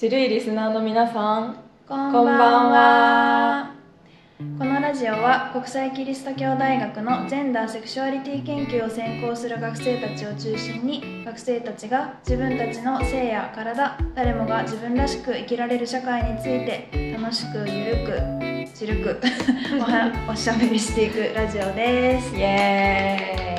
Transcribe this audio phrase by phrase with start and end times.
[0.00, 1.56] ちるいリスナーの皆さん
[1.86, 3.74] こんばんは。
[4.58, 19.20] このラジオは国際キリスト教大学のジェンダーセクシュアリティ研究を専攻する学生たちを中心に学生たちが自分たちの性や体誰もが自分らしく生きられる社会について楽しくゆるくちるく
[19.78, 22.34] おはおしゃべりしていくラジオです。
[22.34, 23.58] イエ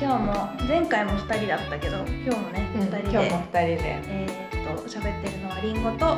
[0.00, 0.32] 今日も
[0.66, 3.78] 前回も2人だったけど今日もねーイ、2人で、今日も2人で。
[4.08, 6.16] えーっと喋ってるのはりんごと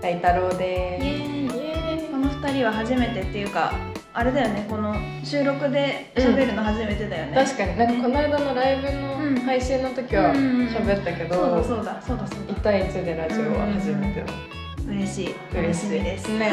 [0.00, 2.00] 大太郎イでエーイ。
[2.00, 3.72] すこの2人は初めてっていうか
[4.12, 7.76] あれだよねこの収録で喋るの初めてだよね、確かに。
[7.76, 9.34] なんかこの間のライブうん。
[9.34, 10.66] の配信の時はうんうんうん。
[10.68, 14.32] 喋ったけど、そうだそうだそうだそう1対1でラジオは初めての、だ
[14.88, 15.34] 嬉しい。
[15.52, 16.28] 楽嬉しいしみです。
[16.38, 16.50] ね。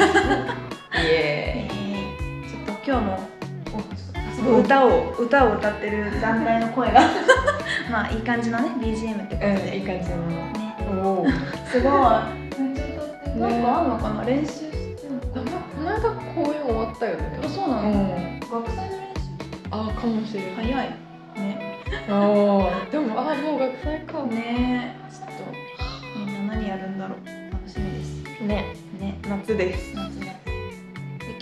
[0.94, 1.68] イエえ。
[1.70, 3.28] ーちょっと今日も
[3.72, 7.00] おすごい歌を歌を歌ってる団体の声が。
[7.90, 10.16] まあいい感じのね BGM ってことで、うん、いい感じの。
[10.26, 11.26] ねおお
[11.70, 11.92] すごい。
[12.60, 14.24] めっちゃ歌ってるなんかあんのかな？
[14.24, 14.60] 練習し
[15.00, 15.42] てんのかな？
[15.60, 16.00] この間
[16.34, 17.40] 公演終わったよね。
[17.42, 18.40] あそうなの、うん。
[18.40, 19.22] 学祭の練習？
[19.70, 20.90] あーかもしれない、早い。
[21.36, 21.80] ね。
[22.08, 22.12] あ
[22.86, 24.22] あ でもあーもう学祭か。
[24.24, 24.96] ね。
[25.10, 27.18] ちょっとみんな何やるんだろう？
[27.52, 28.42] 楽しみです。
[28.42, 28.76] ね。
[29.00, 29.18] ね。
[29.28, 29.94] 夏です。
[29.94, 30.34] 夏夏で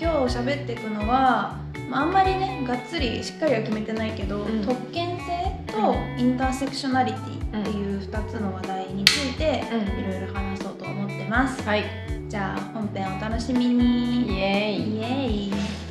[0.00, 1.56] 今日喋っていくのは、
[1.88, 4.64] まあ、あんまりねがっつりしっかりは決めてないけど、うん。
[4.64, 10.00] 特権性とインターセクショナリティっていう2つの話題についてうん。
[10.00, 11.62] いろいろ話そうと思ってます。
[11.62, 11.84] はい。
[12.28, 14.27] じゃあ本編お楽しみに。
[14.27, 14.97] イエーイ。
[14.97, 15.81] イエーイ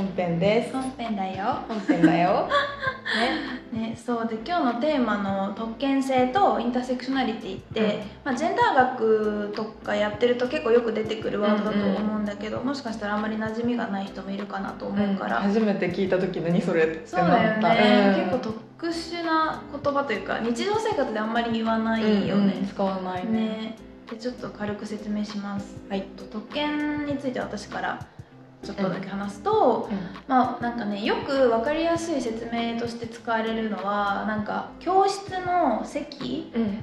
[0.00, 0.72] 本編です。
[0.72, 1.58] 本編だよ。
[1.68, 2.48] 本編だよ。
[3.70, 7.88] ね、そうで今日のテーマの特権性とインターセクショナリティって、うん。
[8.24, 18.38] まあ、ジェンダー学とかやってると結構よく出てくるワードだと思うんだけど、もしかしたらあんまり馴染みがない人もいるかなと思うから、初めて聞いた時何それってそうだよね、うん。
[18.38, 22.46] 結構特殊な言葉というか日常生活であんまり言わないようんうん。
[22.48, 23.32] ね、使わないね。
[23.32, 23.76] ね。
[24.10, 25.76] でちょっと軽く説明します。
[25.90, 26.02] はい。
[26.16, 28.06] と特権について私から
[28.62, 29.88] ちょっとだけ話すと、
[30.28, 36.82] まあなんかねよく分かりやすい説明として使われるのはなんか教室の席うん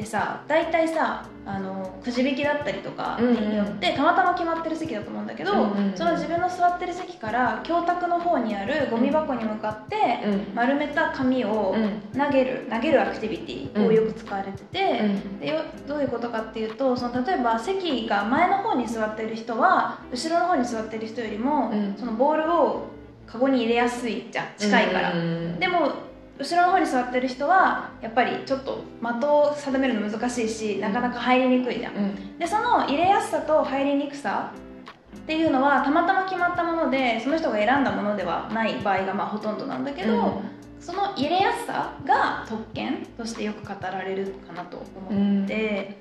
[0.00, 10.54] ってさ大体さあのくじ引きだったりとかうんうんによってたまたま決まってる席だと思うんだけど、うんうんその自分の座ってる席から教卓の方にあるゴミ箱に向かってうん。
[10.54, 12.18] 丸めた紙をうん。
[12.18, 15.00] 投げる投げるアクティビティをよく使われてて。
[15.00, 15.86] うん。
[15.86, 21.94] どういうことかっていうとその例えば席が前の方に座ってる人は後ろの方に座ってる人よりも、うん。
[21.98, 22.86] そのボールを
[23.26, 24.46] カゴに入れやすいじゃん。
[24.56, 25.58] 近いから、うん。
[25.58, 26.09] でも
[26.40, 31.94] 後ろの方に座ってる人はやっぱりちょっと的を定めるの難しいしなかなか入りにくいじゃん。
[31.94, 32.38] うん。
[32.38, 34.52] でその入れやすさと入りにくさ
[35.16, 40.40] っていうのはたまたま決まったものでその人が選んだものではない場合がまあほとんどなんだけど、
[40.80, 45.98] その入れやすさが特権としてよく語られるかなと思って、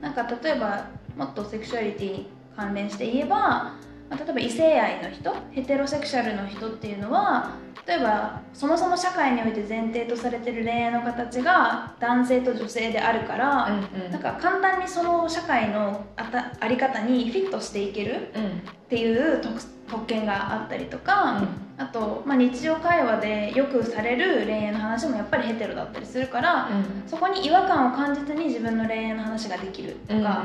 [0.00, 0.86] なんか例えば
[1.16, 3.74] もっとセクシュアリティに関連して言えば、
[4.10, 7.54] まあ例えば異性愛の人ヘテロセクシャルの人っていうのは
[7.86, 14.10] 例えばそもそも社会において前提とされてる恋愛の形が男性と女性であるから、うんうん。
[14.12, 18.32] なんか簡単にその社会のあたあり方にフィットしていける。
[18.34, 21.44] うんっていう特特権があったりとか、
[21.76, 26.68] あと、まあ、日常会話でよくされる恋愛の話もやっぱりヘテロだったりするから、
[27.06, 30.44] そこに違和感を感じずに自分の恋愛の話ができるとうんか、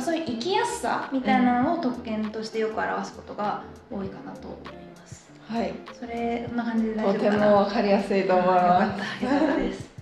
[0.00, 4.60] そういう生きやすさみたいなのを特権としてよく表すことが多いかなと思い
[4.98, 5.30] ます。
[5.48, 5.72] はい。
[5.92, 7.50] それこんな感じで大とて丈夫かな？
[7.50, 9.92] もわかりやすいと思いまったよかです。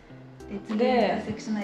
[0.77, 1.23] で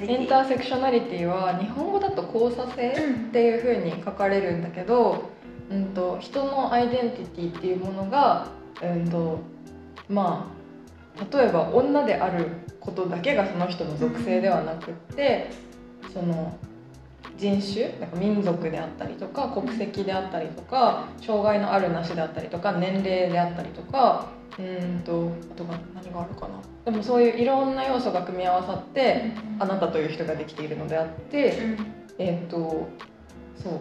[0.08, 5.34] インターセクショナリティは日本語だと交差性っていうふうに書かれるんだけど、
[5.70, 8.48] うん、と人のアイデンティティっていうものが、
[8.82, 9.40] うん、と
[10.08, 10.50] ま
[11.18, 12.46] あ例えば女である
[12.80, 15.50] ことだけがその人の属性ではなくって
[16.12, 16.56] その
[17.36, 26.54] 人種なんか民族であったりとか国籍であったりとか障害のあるなしであったりとか年齢であったりとかうんとあとが何があるかな。
[26.86, 31.76] でもそういういろんな要素が組み合わさってあなたという人ができているのであって、
[32.18, 32.88] えっ、と
[33.62, 33.80] そう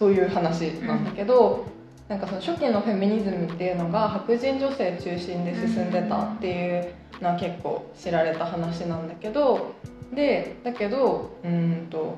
[0.00, 1.66] そういう話なんだけど、
[2.08, 9.74] なんかその初期のフェミニズムっていうのが白人女性中心で進んでたっていうのは結構知られた話なんだけど
[10.12, 12.16] でだけどうんと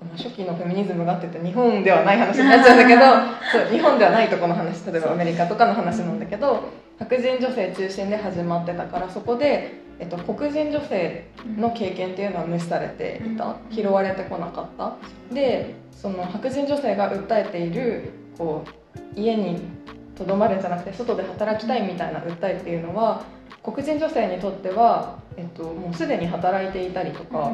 [0.00, 3.02] まあ初期のフェミニズムがあって言うと日本ではない話になっちゃうんだけど
[3.50, 6.64] そう日本ではないとこの話例えばアメリカとかの話なんだけど
[6.98, 14.96] 白人女性中心で始まってたからそこで、えっと、黒人女性の経験っていうのは無視されていた、拾われてこなかった。
[15.34, 18.64] でその白人女性が訴えているこ
[19.16, 19.62] う家に
[20.14, 23.24] とどまるんじゃなくて外で働きたいみたいな訴えっていうのは
[23.62, 27.52] 黒人女性にとっては、えっと、もうすでに働いていたりとか、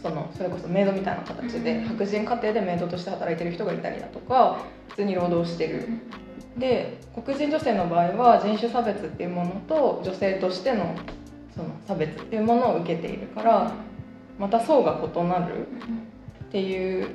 [0.00, 4.58] そのそれこそメイドみたいな形で白人家庭でメイドとして働いてる人がいたりだとか
[4.90, 5.88] 普通に労働してる。
[6.56, 10.94] で黒人女性の場合は人種差別っていうものと女性としての
[11.54, 13.72] その差別っていうものを受けているから
[14.38, 15.66] また層が異なる
[16.44, 17.08] っていう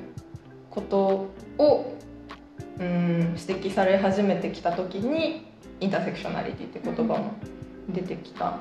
[0.70, 1.28] こと
[1.58, 1.94] を
[2.80, 5.46] うん指摘され始めてきた時に
[5.82, 7.34] インターセクショナリティって言葉も
[7.90, 8.60] 出てきた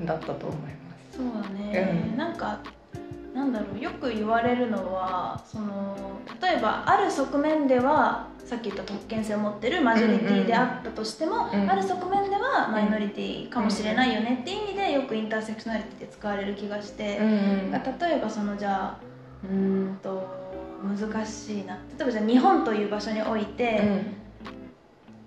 [0.00, 0.68] んだったと思いま
[1.12, 1.18] す。
[1.18, 2.60] そうだね、うん、なんか
[3.34, 3.80] なんだろう。
[3.80, 5.96] よく言われるのはその
[6.40, 18.98] 例えばある側面ではさっき言った特権性を持ってるマジョリティであったとしても、うんうん、ある側面ではマイノリティかもしれないよねっていう意味でよくインターセクショナリティって使われる気がして、うんうん、例えばそのじゃあ
[19.50, 20.26] うんと
[20.82, 21.74] 難しいな。
[21.74, 24.16] 例えばじゃあ日本という場所において、うん、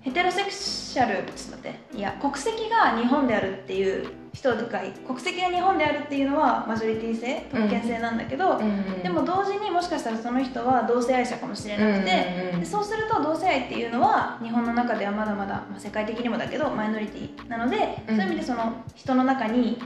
[0.02, 4.08] ヘテロセクシャルちょっと待っていや国籍が日本であるっていう
[4.38, 19.80] 人が国籍が日本であるっていうのはマジョリティ性特権性なんだけど、うん、でも同時にもしかしたらその人は同性愛者かもしれなくて、でそうすると同性愛っていうのは日本の中ではまだまだ、まあ、世界的にもだけどマイノリティなので、そういう意味でその人の中に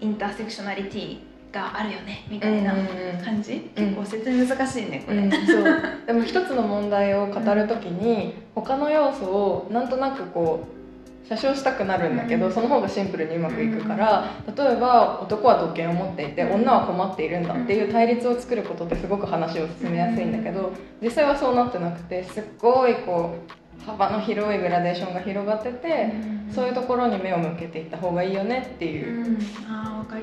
[0.00, 1.18] インターセクショナリティ
[1.52, 2.72] があるよねみたいな
[3.22, 5.64] 感じ、うん、結構説明難しいねこれ、うん、そう。
[6.06, 10.81] でも一つの問題を語る時に他の要素をなんとなくこう
[11.36, 26.12] 写真したくなるんだけど、その方がシンプルにうまくいくから、例えば男は特権を持っていて女は困っているんだっていう対立を作ることってすごく話を進めやすいんだけど実際はそうなってなくてすっごいこう幅の広いグラデーションが広がってて、
[26.54, 29.38] そういうところに目を向けていった方がいいよねっていう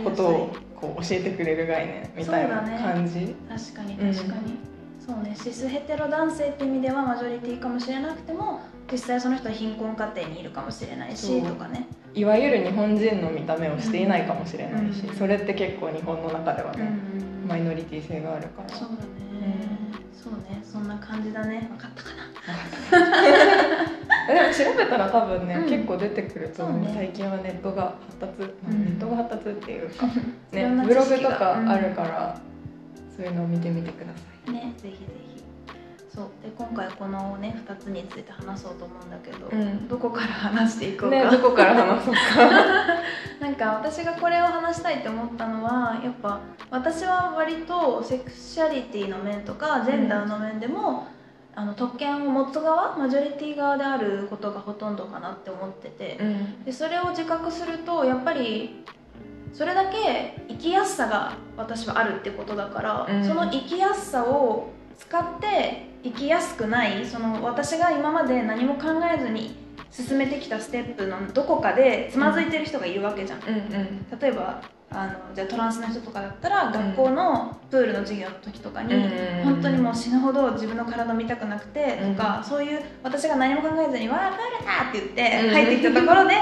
[0.03, 4.59] ことをこう教えてくれる概念みたいな感じ、ね、確かに確かに、うん、
[5.09, 8.61] そうねシスヘテロ男性って意味ではマジョリティかもしれなくても
[8.91, 11.87] 実際その人は貧困家庭にいるかもしれないしとかね。
[12.13, 16.91] いわゆる日本人の見た目をしていないかもしれないし、うん、それって結構日本の中ではね、
[17.43, 18.69] うん、マイノリティ性があるから。
[18.69, 18.99] そうだね、
[20.11, 20.61] そうね。
[20.63, 21.67] そんな感じだね。
[21.69, 22.09] 分かったか
[24.27, 24.33] な。
[24.33, 30.05] でも調べたら多分ね、結構出てくると思う、ね、最近はネットが発達、ネットが発達っていうか、
[30.51, 32.48] ね、ブログとかあるから、
[33.19, 34.51] そういうのを見てみてください。
[34.53, 35.05] ねぜひぜ
[35.35, 35.43] ひ。
[36.07, 42.19] そうで今回このね2つについて話そうと思うんだけど、うん、どこから話していこうか、ね、どこから話そうか。
[43.45, 46.39] なんか私がこれを話したいって思ったのはやっぱ
[46.71, 51.07] 私は割とセクシャリティの面とかジェンダーの面でも、
[51.53, 58.85] うん、あの特権を持つ側マジョリティ側であることがほとんどかなって思ってて、うん、でそれを自覚するとやっぱり
[59.53, 69.55] それだけ生きやすさが私はあるってことだから、その生きやすさを使って生きやすくないその私が今まで何も考えずに
[69.91, 86.35] 進めてきたステップのどこかでつまずいてる人がいるわけじゃん、うんうん、例えばあのじゃあトランスの人とかだったら、学校のプールの授業の時とかに、うん、本当にもう死ぬほど自分の体見たくなくてとか、そういう私が何も考えずに「わあプールだ!」って言って入ってきたところで、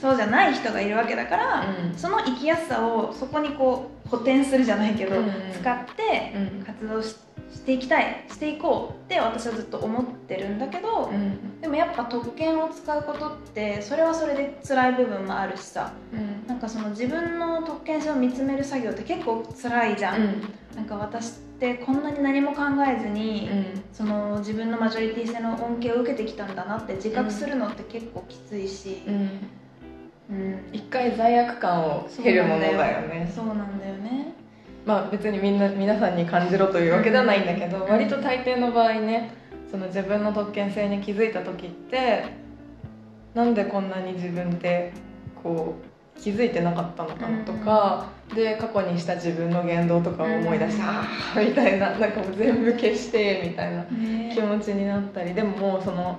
[0.00, 1.64] そうじゃない人がいるわけだから、
[1.96, 5.16] その生きやすさをそこにこう補填するじゃないけど、
[5.58, 6.32] 使って
[6.66, 7.25] 活動して。
[7.52, 20.42] していきたいしていこうって私はずっと思ってるんだけど、うん、でもやっぱ特権を使うことってそれはそれで辛い部分もあるしさ、うん、なんかその自分の特権性を見つめる作業って結構辛いじゃん、うん、
[20.76, 33.32] なんか私ってこんなに何も考えずに、うん、その自分のマジョリティ性の恩恵を受けてきたんだなって自覚するのって結構きついし、うん、一回罪悪感を経るものだよね。
[33.34, 34.34] そうなんだよね
[34.86, 39.32] まあ別にみんな皆さんに感じろというわけではないんだけど、割と大抵の場合ね
[39.70, 42.24] その自分の特権性に気づいた時って
[43.34, 44.92] なんでこんなに自分で
[45.42, 45.74] こ
[46.16, 51.04] う気づいてなかったのかなとか、で過去にした自分の言動とかを思い出して、あ
[51.36, 53.84] あみたいななんかもう全部消してみたいな
[54.32, 56.18] 気持ちになったり、でももうその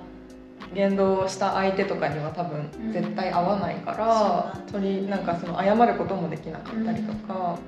[0.74, 7.58] 言動をした相手とかには多分絶対合わないから、取りなんかその謝ることもできなかったりとか。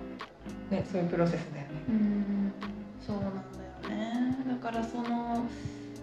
[0.71, 1.69] ね、そういうプロセスだよね。
[1.89, 2.53] うん
[3.05, 3.25] そうなん
[3.83, 5.45] だよねだからその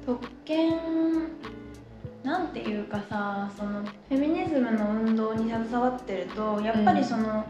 [0.05, 0.74] 特権
[2.24, 7.45] なんていうかさそのフェミニズムの運動に携わってるとやっぱりその、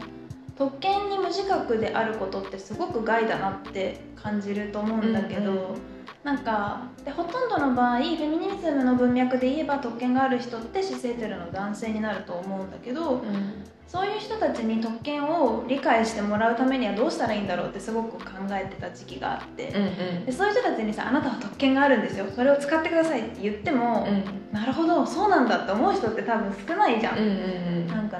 [0.58, 5.64] 特権に無自覚であることってすごく害だなって感じると思うんだけど、うんうん
[6.24, 13.22] なんかでほとんどの場合フェミニズムの文脈で言えば特権がある人ってシスヘテロの男性になると思うんだけど
[13.86, 22.26] そういう人たちに特権を理解してもらうためにはどうしたらいいんだろうってすごく考えてた時期があって、うんでそういう人たちにさ「あなたは特権があるんですよ。
[22.34, 24.06] それを使ってください」って言っても、
[24.52, 27.18] なるほどそうなんだって思う人って多分少ないじゃん。
[27.18, 27.34] うんうんう
[27.84, 27.86] ん。
[27.86, 28.18] なんか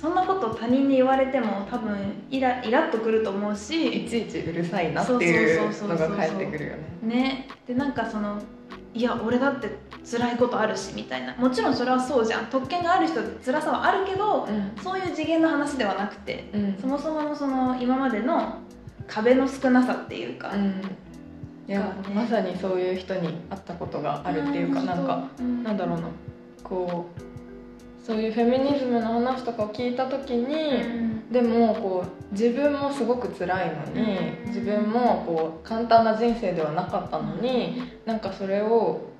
[0.00, 6.82] そんなこと他人に言われても多分イライラっとくると思ういしちいちうるさいなっていうのが返ってくるよね。
[7.02, 7.48] ね。
[7.66, 8.40] でなんかその
[8.94, 9.68] いや俺だって
[10.10, 11.36] 辛いことあるしみたいな。
[11.36, 12.46] もちろんそれはそうじゃん。
[12.46, 14.48] 特権がある人って辛さはあるけど
[14.82, 16.78] そういう次元の話ではなくてうん。
[16.80, 18.54] そもそものその今までの
[19.06, 20.80] 壁の少なさっていうか、うん。
[21.68, 21.86] いや、ね。
[22.14, 25.62] まさにそういう人に会ったことがあるっていうか、なんか、うん。
[25.62, 26.08] なんだろうな。
[26.62, 27.29] こう
[28.02, 31.32] そういうフェミニズムの話とかを聞いた時に、うん。
[31.32, 34.48] でもこう自分もすごく辛いのにうん。
[34.48, 39.10] 自分もこう簡単な人生ではなかったのになんかそれを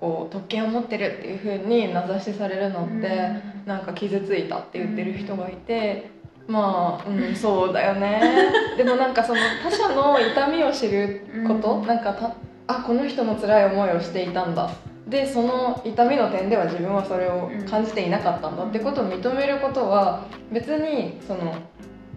[0.00, 3.30] こう特権を持ってるっていう風に名指しされるのって
[3.66, 6.10] なんか傷ついたって言ってる人がいて
[6.46, 8.20] まあ、うん、そうだよね。
[8.76, 11.86] でもなんかその他者の痛みを知ること、うん。
[11.86, 12.32] なんかた
[12.66, 14.70] あこの人も辛い思いをしていたんだ
[15.08, 21.54] でその痛みの点では自分はそれを感じていなかったんだってことを認めることは別にその、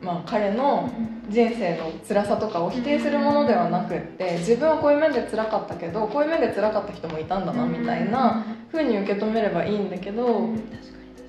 [0.01, 0.89] まあ、彼の
[1.29, 10.49] 人生の辛さとかを否定するものではなくって自分はこういう面で辛かったけどこういう面で辛かった人もいたんだなみたいな風に受け止めればいいんだけど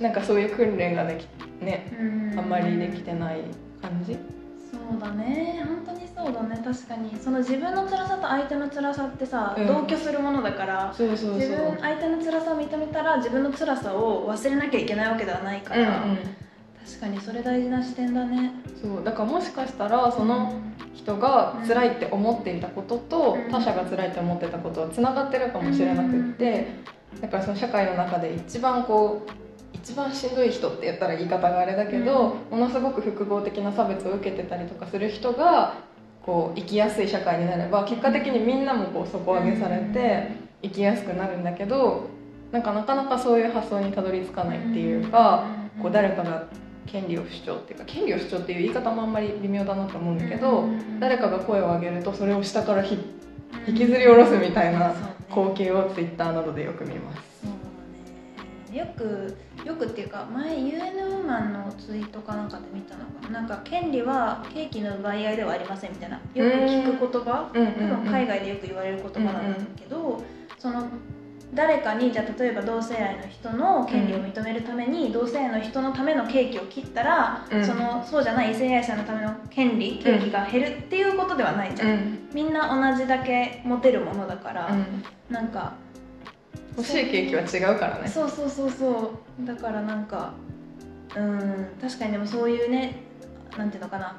[0.00, 1.26] なんかそういう訓練ができ
[1.64, 3.40] ねあんまりできてない
[3.82, 4.16] 感じ
[4.70, 5.64] そうだね。
[5.66, 6.60] 本当にそうだね。
[6.64, 7.16] 確かに。
[7.18, 9.66] その自分の辛さと相手の辛さってさ、うん。
[9.66, 11.34] 同居するものだからそうそうそう。
[11.36, 16.18] 自分相手の辛さを認めたら自分の辛さを忘れなきゃいけないわけではないから、うんうん。
[16.86, 18.52] 確かにそれ大事な視点だね。
[18.80, 19.04] そう。
[19.04, 20.52] だからもしかしたらその
[20.94, 23.50] 人が辛いって思っていたこととうん。
[23.50, 26.66] 他者が辛いって思ってたことはつながってるかもしれなくって
[27.20, 35.74] だからその社会の中で一番こう一番しんどい人って言ったら言い方があれだけど、ものすごく複合的な差別を受けてたりとかする人が
[36.22, 40.32] こう生きやすい社会になれば結果的にみんなもこう底上げされて
[40.62, 42.08] 生きやすくなるんだけど
[42.52, 45.46] なんかなかなかそういう発想にたどり着かないっていうか、
[45.80, 46.46] こう誰かが
[46.86, 50.64] 権利を主張っていうか権利を主張っていう言い方もあんまり微妙だなと思うんだけど、
[50.98, 52.98] 誰かが声を上げるとそれを下からひ
[53.66, 54.94] 引きずり下ろすみたいな
[55.28, 57.28] 光景をツイッターなどでよく見ます。
[58.74, 63.40] よくよくっていうか前 UN ウーマンのツイートかなんかで見たのかな。
[63.40, 66.16] なんか権利はケーキの奪い合いではありませんみたいな。
[66.16, 67.50] よく聞く言葉。
[67.52, 69.52] うんうん多分海外でよく言われる言葉なん。
[69.52, 70.22] だけど、
[70.58, 70.86] その
[71.54, 82.28] 誰かにじゃあ例えば同性愛の人の権利を認めるために、同性愛の人のためのケーキを切ったら、うんそのそうじゃない異性愛者のための権利ケーキが減るっていうことではないじゃん、うん。
[82.32, 84.70] みんな同じだけ持てるものだから、
[85.30, 85.72] なんか
[86.78, 88.08] 欲しいケーキは違うからね。
[88.08, 89.46] そうそうそうそう。
[89.46, 90.32] だからなんか
[91.16, 93.02] うん確かにでもそういうね
[93.56, 94.16] なんていうのかな。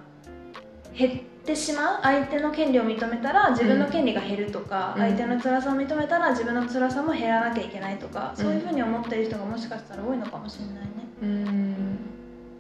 [0.94, 5.04] 減ってしまう相手の権利を認めたら自分の権利が減るとか、うん。
[5.04, 8.44] 相手の辛さを認めたら自分の辛さも減らなきゃいけないとか、うん。
[8.44, 10.90] そういうふうに思ってる人がもしかしたら多いのかもしれないね。
[11.22, 12.00] うん。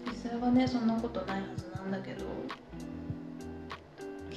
[0.06, 2.26] 実際はねそんなことないはずなんだけど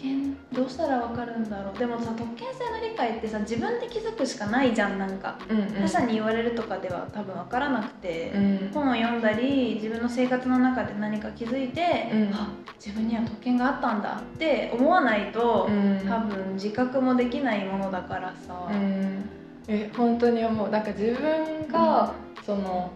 [0.02, 1.78] 権どうしたら分かるんだろう。
[1.78, 5.38] でもさ特権性の理解ってさ自分で気づくしかないじゃんなんか。
[5.48, 5.66] うんうん。
[5.82, 8.70] 他者に言われるとかでは多分分からなくて、うん。
[8.74, 12.34] 本を読んだり自分の生活の中で何か気づいて、うん。
[12.34, 12.50] あ
[12.84, 16.00] 自分には特権があったんだって思わないと、うん。
[16.06, 19.24] 多分自覚もできないものだからさ、うん。
[19.68, 20.68] え本当に思う。
[20.68, 22.12] なんか自分が、
[22.44, 22.90] その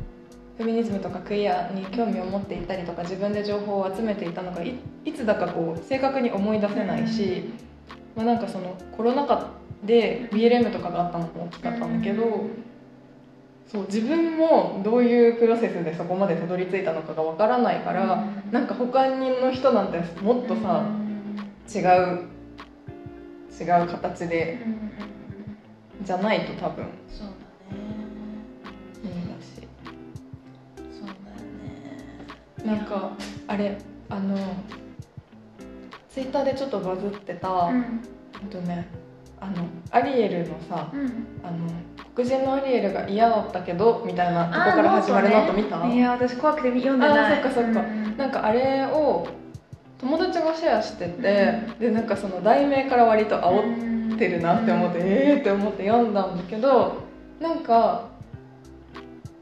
[0.57, 7.45] フェミニズムとかクイアに興味を持っていたりとか自分で情報を集めていたのがいいつだかこう正確に思い出せないし、
[8.15, 9.51] まあ、なんかそのコロナ禍
[9.85, 12.47] で BLM とかがあったのも大きかったんだけど、
[13.71, 20.87] そう自分もどういうプロセスでそこまでたどり着いたのかがわからないから、なんか他の人なんてもっとさ、
[21.73, 22.29] 違う
[23.61, 24.73] 違う形でうん。
[24.73, 24.87] うんうん
[26.07, 26.87] じゃないと多分。
[27.09, 27.29] そう
[32.65, 33.13] なんか
[33.47, 34.37] あれあの
[36.09, 38.01] ツイッターでちょっとバズってた、うん。
[38.41, 38.89] ほんとね
[39.41, 41.27] あのアリエルのさうん。
[41.43, 41.59] あの
[42.15, 47.19] 黒人のアリエルが嫌だったけどみたいなとこから始まるノート見た、いや私怖くて読んでない。
[47.19, 47.81] あーそっかそっか。
[47.81, 48.17] うん。
[48.17, 49.29] なんかあれを
[49.99, 56.95] 友達がシェアしてて、でなんかその題名から割と煽ってるなって思って、えーって思って読んだんだけど
[57.39, 58.09] なんか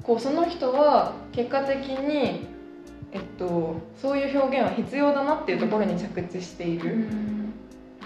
[0.03, 2.47] こうその人は結果的に、
[3.15, 7.07] えっと、そういう表現は必要だなっていうところに着地している。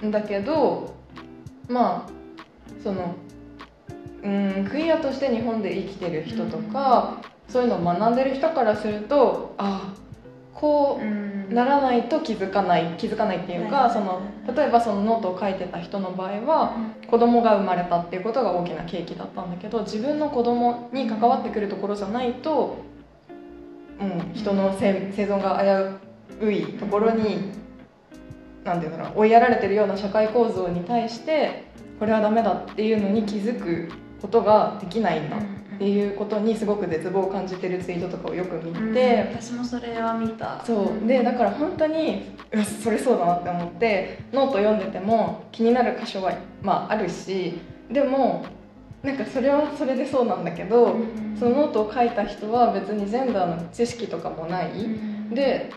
[0.05, 0.95] んだけど
[1.69, 3.17] まあその
[4.23, 9.95] うんクイアとして日本で生きてる人とか、そういうのを学んでる人からするとあ
[10.55, 14.21] こうならないと気づかない気づかないっていうか、その
[14.55, 16.77] 例えばそのノートを書いてた人の場合は、
[17.09, 22.79] 子供が生まれたっていうことが大きな契機だったんだけど自分の子供に関わってくるところじゃないと、
[24.01, 25.61] うん、人の生存が
[26.41, 27.51] 危ういところに
[28.65, 31.65] 何て言うんだろう追いやられてるような社会構造に対して
[31.99, 33.91] これはダメだっていうのに気づく
[34.21, 40.61] ことができないんだっていうことにすごく絶望を感じてるツイートとかをよく見て、私もそれは見た。
[40.65, 41.07] そう。
[41.07, 48.45] でだから本当にうそれそうだなって思ってノート読んでても気になる箇所は、まあ、あるしでも
[49.03, 50.97] なんかそれはそれでそうなんだけど、
[51.39, 54.71] そのノートを書いた人は別にジェンダーの知識とかもない、
[55.31, 55.71] で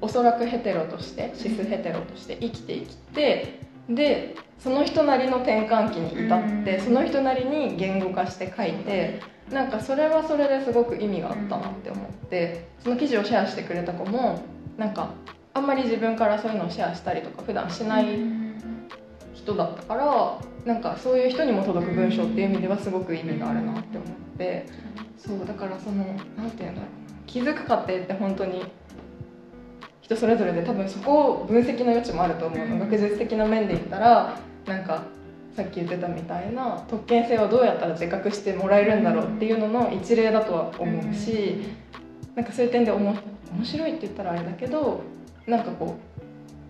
[0.00, 9.20] おそらくヘテロとしてシスヘテロとして生きて生きてでその人なりの転換期に至って、その人なりに言語化して書いて
[9.50, 14.42] なんかそれはそれですごく意味があったなって思ってその記事をシェアしてくれた子も
[14.76, 15.10] なんか
[15.54, 18.06] あんまり自分からそういうのをシェアしたりとか普段しない
[19.34, 24.66] 人だったからなんかそういう人にも届く文章っていう意味ではすごく意味があるなって思って。
[25.16, 26.04] そうだからその
[26.36, 26.90] 何て言うんだろう。
[27.26, 28.62] 気づく過程って本当に
[30.02, 32.78] 人それぞれで多分そこを分析の余地もあると思うの。
[32.80, 35.04] 学術的な面で言ったらなんか
[35.56, 41.62] さっき言ってたみたいな特権性をどうやったら自覚してもらえるんだろうっていうのの一例だとは思うし
[42.34, 43.16] なんかそういう点でおも
[43.54, 45.00] 面白いって言ったらあれだけど
[45.46, 46.17] なんかこう、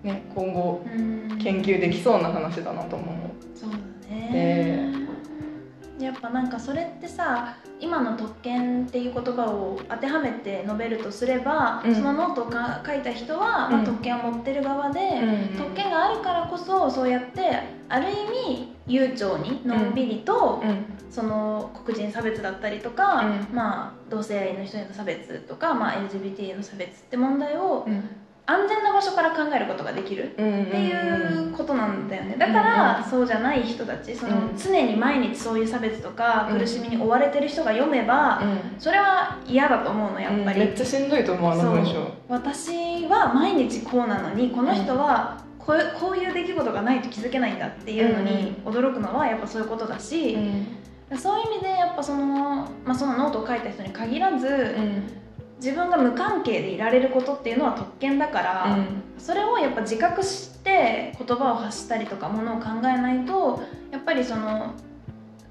[0.02, 0.82] ね、今後
[1.42, 3.58] 研究できそうな話だなと思う。
[3.58, 3.76] そうだ
[4.08, 5.08] ね。
[5.98, 12.52] やっぱなんかそれってさ今の特権っていう言葉を当てはめて述べるとすれば、うん、そのノートを
[12.86, 18.12] 書いた人は、まあ、特権を持ってる側で、うん、特権があるからこそそうやってある意
[18.54, 27.86] 味悠長にのんびりと、うん、その黒人差別だったりとか、まあ、同性愛の人への差別とか、まあ、LGBT への差別って問題を
[28.50, 32.36] 安全な場所から考えることができるっていうことなんだよね。
[32.38, 38.42] だからそうじゃない人たちその常に毎日そういう差別とか苦しみに追われてる人が読めば
[38.78, 42.10] それは嫌だと思うのやっぱり、めっちゃしんどいと思うあの文章。
[42.28, 50.38] 私は毎日こうなのにこの人はこうこういう出来事がないと気づけないんだっていうのに驚くのはやっぱそういうことだし、
[51.14, 52.24] そういう意味でやっぱその,、
[52.86, 54.74] まあ、そのノートを書いた人に限らず、
[55.58, 64.72] 自分が無関係でいられることっていうのは特権だから、うん、それをやっぱ自覚して言葉を発したりとかものを考えないとやっぱりその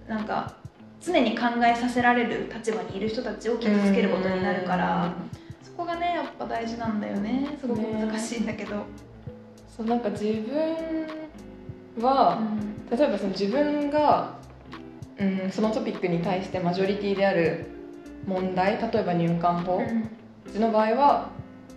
[0.08, 0.54] なんか
[1.02, 5.13] 常に考えさせられる立場にいる人たちを傷つけることになるから、
[5.62, 7.56] そこがねやっぱ大事なんだよね。
[7.62, 8.78] すごく難しいんだけど。
[8.78, 8.82] ね、
[9.70, 12.39] そうなんか自分は、
[12.91, 14.38] うん、例えばその自分が、
[15.20, 17.76] うん、そのトピックに対してマジョリティである
[18.27, 19.81] 問題例えば入管法、
[20.45, 21.29] うちの場合は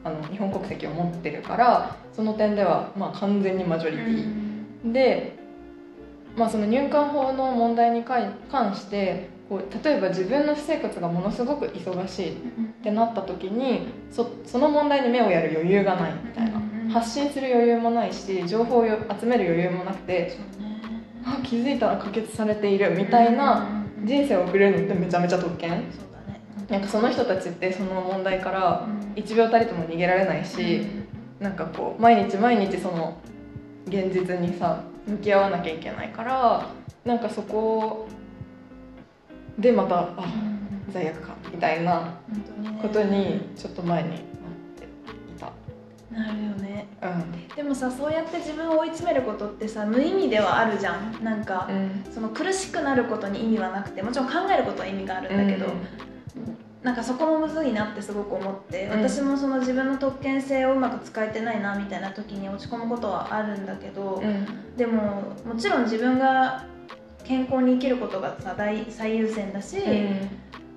[0.05, 5.37] あの日本国籍を持ってるからその点ではまあ完全にマジョリティ、で、
[6.37, 8.35] まあ、その入管法の問題に関
[8.75, 12.37] してこう例えば自分の私生活がものすごく忙しいっ
[12.83, 16.61] てなった時にそその問題に目をやる余裕がないみたいな。
[16.91, 20.37] 発信する余裕もないし情報を集める余裕もなくて、
[21.25, 25.85] あ気づいたら可決されているみたいな人生を送れるのってめちゃめちゃ特権。
[26.71, 30.77] なんかその人たちってその問題から1秒たりとも逃げられないし、
[31.41, 33.19] うん、なんかこう毎日毎日その
[33.89, 36.67] 現実にさ向き合わなきゃいけないから
[37.05, 38.07] なんかそこ
[39.59, 40.15] でまたあ
[40.93, 42.15] 罪悪感みたいな
[42.81, 44.19] ことにちょっと前になっ
[44.77, 45.53] ていた。
[46.15, 47.07] なるよね、う
[47.53, 51.25] ん、でもさそうやって自分を追い詰めることってさ無意味ではあるじゃん。
[51.25, 56.10] なんか、うん、その苦しくなることに意味はなくてもちろん考えることは意味があるんだけど、うん
[56.83, 66.65] なんかそこもむずいなってすごく思って、うん、私もその自分の特権性をうまく使えてないなみたいな時に落ち込むことはあるんだけど、うん、でももちろん自分が
[67.25, 70.29] 健康に生きることがさ大最優先だし、うん、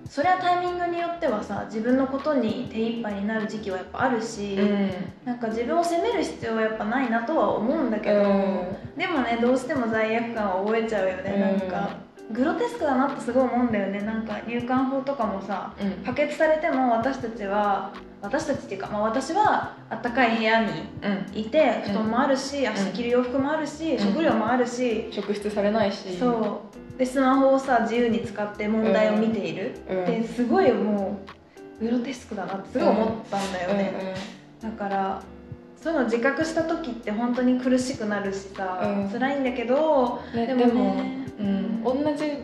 [0.09, 4.91] それはタイミングによってはさ自分のことに手一杯になる時期はやっぱあるし、うん、
[5.23, 8.19] なんか自分を責める必要はやっぱないなとは思うんだけど、
[8.97, 12.02] でもねどうしても罪悪感は覚えちゃうよね、なんか。
[12.31, 14.01] グロテスクだなってすごい思うんだよね。
[14.01, 20.71] なんか入管法とかもさ、うん、可決されても私たちは私たちっていうか、まあ、私はあったかい部屋に
[21.33, 26.17] いて、うん、布団もあるし、明日着る洋服もあるし、食料もあるし職質されないし。
[26.17, 26.97] そう。
[26.97, 31.19] でスマホをさ自由に使って問題を見ている、うん、ですごいも
[31.81, 34.15] うグロテスクだなってすごい思ったんだよね、
[34.61, 35.21] だから
[35.83, 42.37] そういうの自覚した時って本当に苦しくなるしさ、うん、辛いんだけど、ね、でも、ね、うん、同じ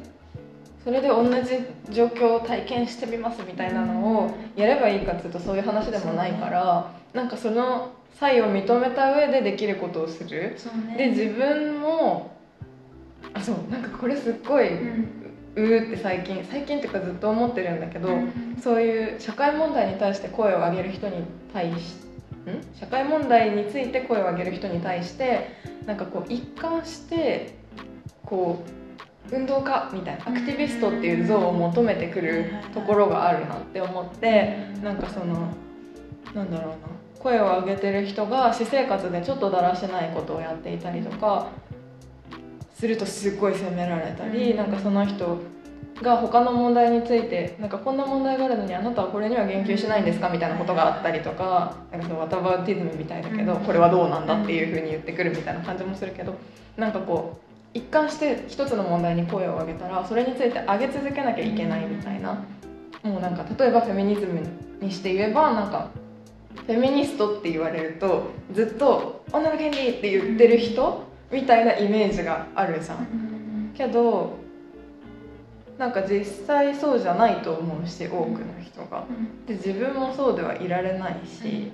[0.84, 10.58] それで同じ状況を体験してみますみたいなのをやればいいかっていうとそういう話でもないから、なんかその差異を認めた上でできることをする、
[10.90, 12.36] ね、で自分も
[13.34, 15.08] あそうなんかこれすっごい、うん、
[15.56, 21.24] うーって最近最近っていうかずっと思ってるんだけど、うん、そういう社会問題に対して声を上げる人に
[21.54, 22.09] 対して
[22.80, 27.56] 社会問題について声を上げる人に対してなんかこう一貫して
[28.26, 28.64] こ
[29.32, 35.54] う運動家みたいなアクティビストっていう像を求めてくるところがあるなって思ってなんかその
[36.34, 36.78] なんだろうな
[37.20, 41.48] 声を上げてる人が私生活でちょっとだらしないことをやっていたりとか
[42.74, 45.38] するとすっごい責められたりなんかその人
[46.02, 56.36] が他の問題についてなんかこんな問題があるのにあなたはこれには言及しないんですかみたいなことがあったりとかなんかそのワタバティズムみたいだけどこれはどうなんだっていうふうに言ってくるみたいな感じもするけど
[56.78, 62.44] なんかこう一貫して一つの問題に声を上げたらそれについて上げ続けなきゃいけないみたいな
[63.04, 64.40] もうなんか例えばフェミニズム
[64.82, 65.90] にして言えばなんか
[66.66, 73.72] フェミニストって言われるとずっと「女の権利!」って言ってる人みたいなイメージがあるじゃん。
[73.76, 74.34] けど
[75.80, 79.06] なんか実際そうじゃないと思うし多くの人が、
[79.48, 81.72] で自分もそうではいられないし、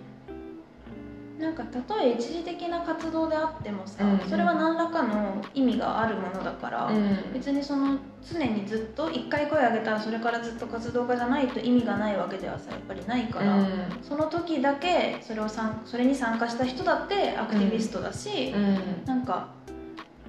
[1.39, 13.67] うん、なんかたとえ一時的な活動であってもさ、うん、それは何らかの意味があるものだから、うん、別にその常にずっと一回声上げたらそれからずっと活動家じゃないと意味がないわけではさやっぱりないから、
[14.03, 19.47] その時だけそれをそれに参加した人だってアクティビストだし、うん、なんか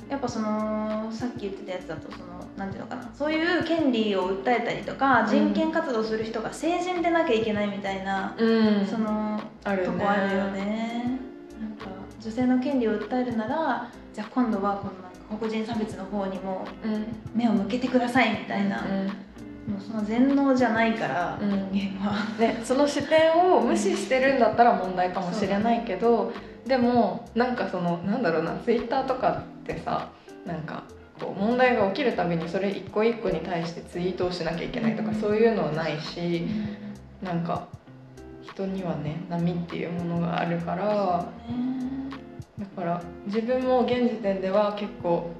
[0.08, 3.10] やっぱそのさっき言ってたやつだとそのなんていうのかな。
[3.14, 9.92] そういう権利を訴えたりとか、人権活動する人が成人でなきゃいけないみたいな、うん、そのとこあるよ
[10.52, 11.18] ね。
[11.60, 11.86] なんか
[12.20, 14.88] 女性の権利を訴えるならじゃあ今度はこ
[15.30, 16.66] の黒人差別の方にも
[17.34, 19.26] 目を向けてくださいみたいな、うん
[19.66, 21.36] もうその全能じゃないから、
[21.72, 26.32] 人間は、ね、その視点を無視してるんだったら問題かもしれないけど、
[26.64, 30.08] でもなんかそのなんだろうなツイッターとかってさ
[30.46, 30.84] なんか
[31.20, 36.46] こう問題が起きるたびにそれ一個一個に対してツイートをしなきゃいけないとかそういうのはないし
[37.22, 37.68] なんか
[38.42, 41.26] 人にはね波っていうものがあるから
[42.58, 45.30] だから自分も現時点では結構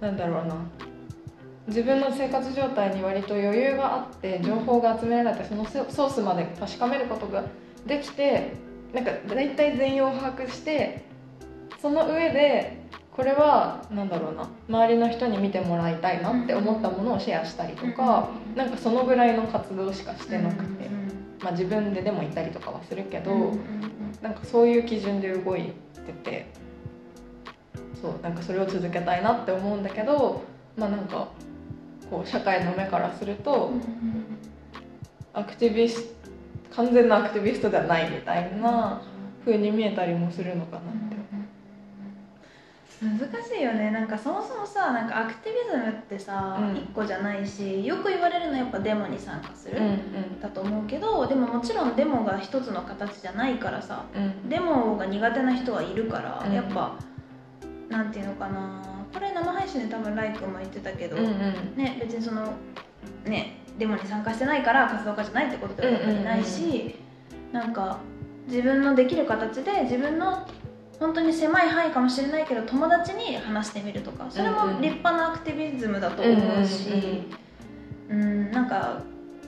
[0.00, 0.56] なんだろうな
[1.66, 7.44] 自分の生活状態に割と余裕があって情報が集められてそのソースまで確かめることが
[7.86, 8.54] できて
[8.92, 11.04] なんか大体全容を把握して
[11.80, 12.79] その上で
[13.16, 20.88] これは何だろうな周りの人に見てもらいたいなって思ったものをシェアしたりとか、うん、なんかそのぐらいの活動しかしてなくて、
[21.42, 23.60] まあ、自分ででもいたりとかはするけど、うん、
[24.22, 25.72] なんかそういう基準で動い
[26.06, 26.46] てて
[28.00, 30.42] そうなんかそれを続けたいなって思うんだけど
[30.76, 31.28] まあなんか
[32.08, 33.70] こう社会の目からすると、
[35.32, 36.20] アクティビスト
[36.74, 39.00] 完全なアクティビストではないみたいな
[39.44, 41.19] 風に見えたりもするのかなって。
[43.02, 43.90] 難しいよね。
[43.90, 56.98] なんかそもそもさなんかアクティビズムってさ、うん、1個じゃないしよく言われるのはやっぱデモに参加する、うんうん、だと思うけどでももちろんデモが一つの形じゃないからさ、うん、デモが苦手な人はいるから、うん、やっぱ
[57.88, 58.82] なんていうのかな。
[59.12, 61.32] これ生配信で多分ライ君も言ってたけど、うんうん、
[61.76, 62.52] ね別にその
[63.24, 66.92] ねデモに参加してないから活動家じゃないってことではないし、うんうんうん、
[67.52, 67.98] なんか
[68.46, 70.46] 自分のできる形で自分の
[71.00, 76.90] 本当に狭い範囲かもしれないけど友達に話してみるとかそれも立派なアクティビズムだと思うし、
[78.10, 79.02] うん、うん、なんか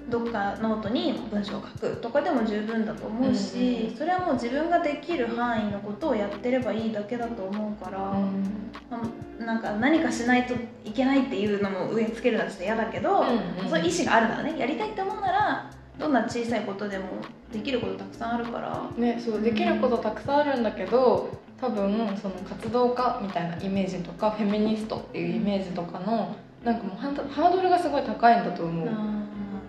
[0.09, 17.05] どっかノートに文章を書くとかでも十分だと思うし、うん、それはもう自分ができる範囲のことをやってればいいだけだと思うから、うん、なんか何かしないといけないっていうのも植え付けるのはちょっと嫌だけど、うんうん、そういう意思があるならねやりたいって思うならどんな小さいことでも
[17.53, 18.91] できることたくさんあるから。
[18.97, 28.93] ねそうできることたくさんあるんだけど多分その活動家みたいなイメージとかフェミニストっていうイメージとかのなんかもうハードルがすごい高いんだと思う、あ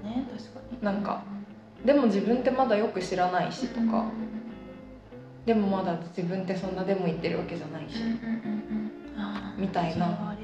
[0.04, 0.84] ね確かに。
[0.84, 1.24] なんか
[1.86, 4.06] でも自分ってまだよく知らないしとか、
[5.46, 7.96] でもまだ自分ってそんなでも言ってるわけじゃないし、
[9.58, 10.36] みたいな。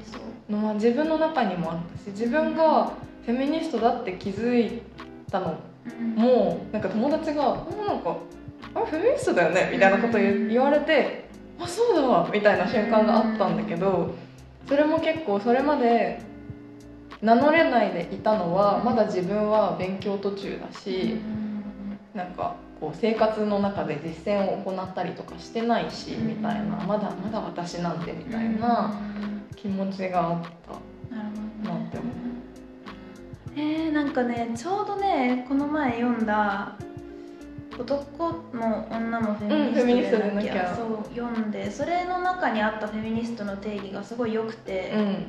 [0.50, 2.92] のは自分の中にもあったし自分が
[3.24, 4.82] フェミニストだって気づい
[5.30, 5.58] たの
[6.16, 7.44] もなんか友達が
[7.86, 8.16] 「なんか
[8.74, 11.29] あフェミニストだよね」みたいなこと言われて
[11.60, 14.14] 「あそうだわ」みたいな瞬間があったんだけど
[14.68, 16.20] それも結構それまで
[17.22, 21.16] 名乗れないでいたのはまだ自分は勉強途中だし、
[22.14, 28.94] なんかこう生活の中で実践を行ったりとかしてないし、みたいなまだまだ私なんてみたいな
[29.54, 30.42] 気持ちがあっ
[31.10, 31.28] たなる
[31.62, 32.12] ほどなって思う。
[33.56, 36.74] えー、なんかねちょうどねこの前読んだ
[37.80, 45.24] 男も女もフェミニストでなきゃ,、そう読んでそれの中にあったフェミニストの定義がすごい良くて、うん、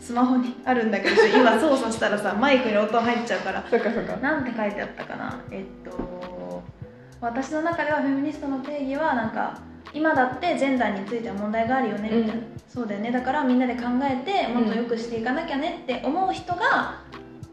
[0.00, 4.16] スマホにあるんだけど今操作したらさ マイクに音入っちゃうからそっかそっか。
[4.16, 5.38] なんて書いてあったかな？
[5.50, 6.62] えっと
[7.20, 9.58] 私の中ではフェミニストの定義はなんか
[9.92, 13.10] 今だってジェンダーについては問題があるよねみたいな、うんそうだよね。
[13.10, 16.96] だからみんなで考えてもっと良くしていかなきゃねって思う人が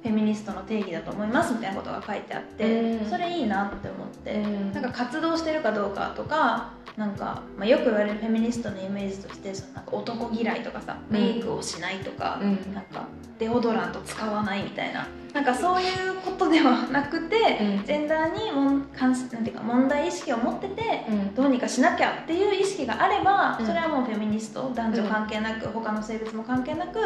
[0.04, 3.10] フェミニストの定義だと思いますみたいなことが書いてあって、うん。
[3.10, 4.74] それいいなって思って、うん。
[4.74, 11.16] なんか活動してるかどうかとかなんか、まあ、よく言われるフェミニストのイメージとしてそのなんか男嫌いとかさうん。
[11.18, 12.74] メイクをしないとか、うん。
[12.74, 13.08] なんか
[13.40, 15.08] デオドラント使わないみたいな。
[15.34, 17.36] なんかそういうことではなくて、
[17.80, 17.86] うん。
[17.86, 21.34] ジェンダーにもん関しなんていうか問題意識を持っててうん。
[21.34, 23.66] どうにかしなきゃっていう意識があれば、うん。
[23.66, 27.00] それはもうフェミニスト男女関係なく、他の性別も関係なく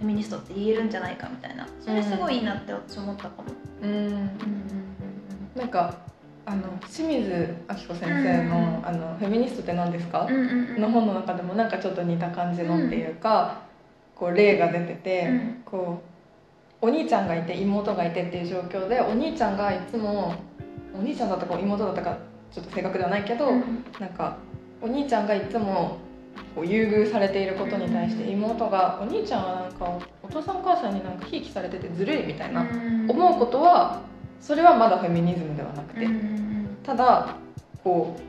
[0.00, 1.66] フうんェミニストって言えるんじゃないかみたいな。
[1.80, 3.44] それすごいいいなって私思ったかも。
[3.82, 4.30] うん。
[5.56, 5.94] なんか
[6.46, 10.26] あの清水明子先生の「あのフェミニストって何ですか?
[10.28, 10.80] うんうんうんうん。
[10.80, 13.58] の本の中でもなんかちょっと似た感じのっていうか、
[14.16, 15.62] こう例が出てて、うん。
[15.64, 16.02] こ
[16.82, 20.32] うお兄ちゃんがいて妹がいてっていう状況でお兄ちゃんがいつも
[20.94, 22.16] お兄ちゃんだったか妹だったか
[22.50, 23.84] ちょっと正確ではないけど、うん。
[24.00, 24.36] なんか
[24.80, 25.98] お兄ちゃんがいつも
[26.54, 32.66] こう優遇されていることに対して妹が「お兄ちゃんはなんかお父さんお母さんになんかひいきされててずるい」みたいな、
[33.08, 34.00] 思うことは
[34.40, 36.06] それはまだフェミニズムではなくて、
[36.82, 37.36] ただ
[37.84, 38.20] こう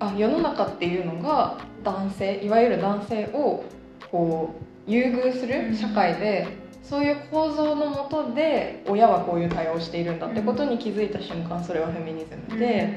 [0.00, 3.64] あ世の中っていうのが男性いわゆる男性を
[4.10, 4.54] こ
[4.86, 6.46] う優遇する社会で、
[6.82, 12.94] そういう構造のもとで親はこういう対応をしているんだってことに気づいた瞬間それはフェミニズムうんで、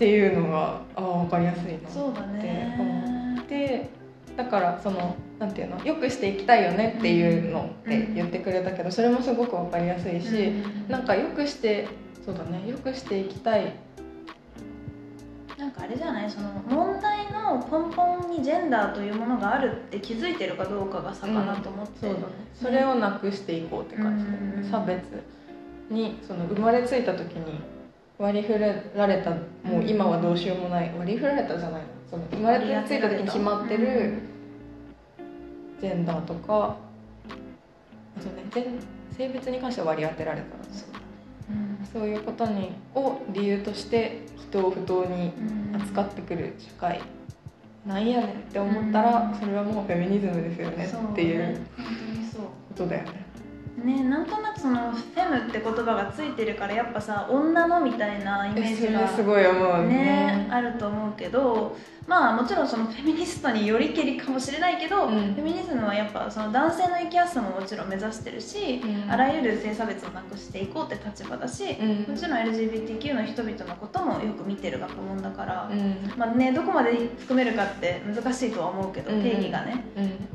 [0.00, 1.98] っていうのがあ分かりやすいなって
[2.78, 3.90] 思って。
[4.34, 10.52] だからそのなんていうのよくしていきたいよねっていうのって言ってくれたけどそれもすごく分かりやすいし、
[10.88, 11.86] なんかよくして
[12.24, 13.74] そうだねよくしていきたい。
[15.58, 16.30] なんかあれじゃない？
[16.30, 22.24] その問題の根本にジェンダーというものがあるって気づいてるかどうかが差かなと思って、そうだね。
[22.54, 24.70] それをなくしていこうって感じね、うん。
[24.70, 25.02] 差別
[25.90, 27.60] にその生まれついた時に
[28.20, 28.58] 割り振
[28.94, 30.92] られたもう今はどうしようもない。
[30.98, 31.88] 割り振られたじゃないの。
[32.10, 34.18] その生まれついた時に決まってる
[35.80, 36.76] ジェンダーとか
[38.16, 38.64] あとね全
[39.16, 40.88] 性別に関しては割り当てられたそう
[41.50, 41.86] うん。
[41.86, 45.32] そういうことにを理由として人を不当に
[45.72, 45.80] うん。
[45.80, 47.00] 扱ってくる社会
[47.86, 49.40] なんやねんって思ったらうん。
[49.40, 51.56] それはもうフェミニズムですよねっていう。
[52.36, 53.19] ことだよね。
[53.84, 60.48] ねなんとなくそのフェムって言葉がついてるからやっぱさ女のみたいなイメージがすごい思うねね。
[60.50, 65.34] あると思うけどまあもちろんそのフェミニストによりけりかもしれないけど、うん。
[65.34, 69.10] フェミニズムはやっぱその男性の生きやすさももちろん目指してるし、うん。
[69.10, 72.12] あらゆる性差別をなくしていこうって立場だし、うん。
[72.12, 76.12] もちろん LGBTQ の人々のこともよく見てる学問だから、うん。
[76.16, 79.22] まあね、どこまで含めるかって難しいとは思うけど、うん。
[79.22, 79.84] 定義がね。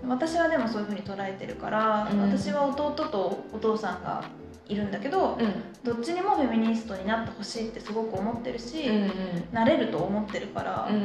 [0.04, 0.10] うん。
[0.10, 2.22] 私はでもそういうふうに捉えてるから、うん。
[2.22, 4.24] 私は弟とお父さんが
[4.68, 5.38] いるんだけど、
[5.84, 9.12] どっちにもフェミニストになってほしいってすごく思ってるし、うん
[9.52, 11.02] なれると思ってるから、うんうん。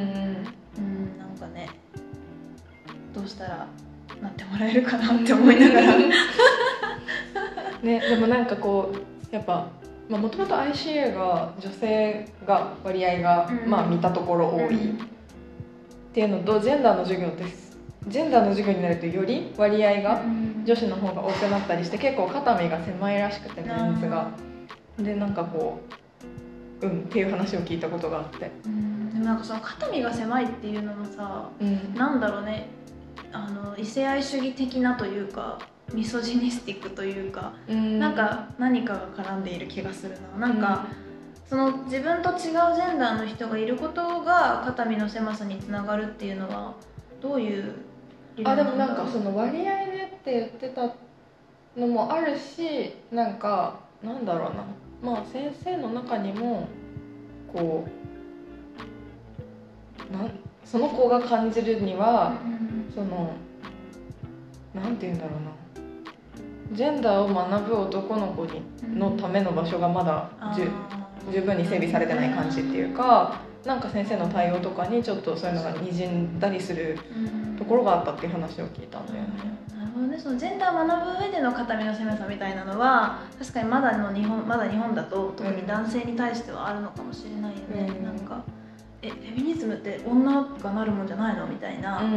[0.79, 1.68] うんなんかね
[3.14, 3.66] どうしたら
[4.23, 5.96] なってもらえるかなって思いながら。
[7.83, 9.66] ねでもなんかこうやっぱ
[10.09, 14.90] もともと ICA が女性が割合が、うんまあ見たところ多い。
[14.90, 17.44] っていうのとジェンダーの授業って
[18.09, 20.23] ジェンダーの授業になるとより割合が
[20.64, 24.31] 女子の方が多くなったりして結構肩身が狭いらしくてメンズが。
[24.99, 25.81] でなんかこ
[26.83, 28.51] ううんっていう話を聞いたことがあって。
[28.66, 29.11] うん。
[29.11, 31.94] でもなんかその肩身が狭いっていうのもさうん。
[31.94, 32.68] なんだろうね。
[33.33, 35.59] あの異性愛主義的なというか
[35.92, 40.49] ミソジニスティックというか、なんか何かが絡んでいる気がするな。
[40.49, 40.87] なんか、
[41.51, 46.75] その自分と違うジェンダーの人がいることが肩身の狭さにつながるっていうのは
[47.20, 47.75] どういう
[48.37, 49.89] 理あでもなんかその割合で
[50.20, 50.83] って言ってた
[51.76, 54.64] のもあるしなんかなんだろうな。
[55.02, 56.68] まあ先生の中にも
[57.52, 57.87] こ
[60.11, 60.30] うなん
[60.64, 63.33] その子が感じるにはうんその
[64.74, 65.61] なんて言うんだろうな。
[66.72, 68.62] ジェンダーを学ぶ男の子に
[68.96, 70.30] のための場所がまだ
[71.33, 76.99] 十分に整備されてない感じっていうかなんか先生の対応とかにちょっとそういうのがにじんだりする
[77.59, 79.29] ところがあったっていう話を聞いたんだよね。
[79.79, 88.05] なるほどね、そのジェンダーを学ぶ上での肩身の狭さみたいなのは確かにまだの日本まだ日本だと特に男性に対してはあるのかもしれないよね、うん。
[88.05, 88.42] なんか
[89.02, 91.46] えフェミニズムって女がなるもんじゃないの？
[91.46, 92.10] みたいな、うん。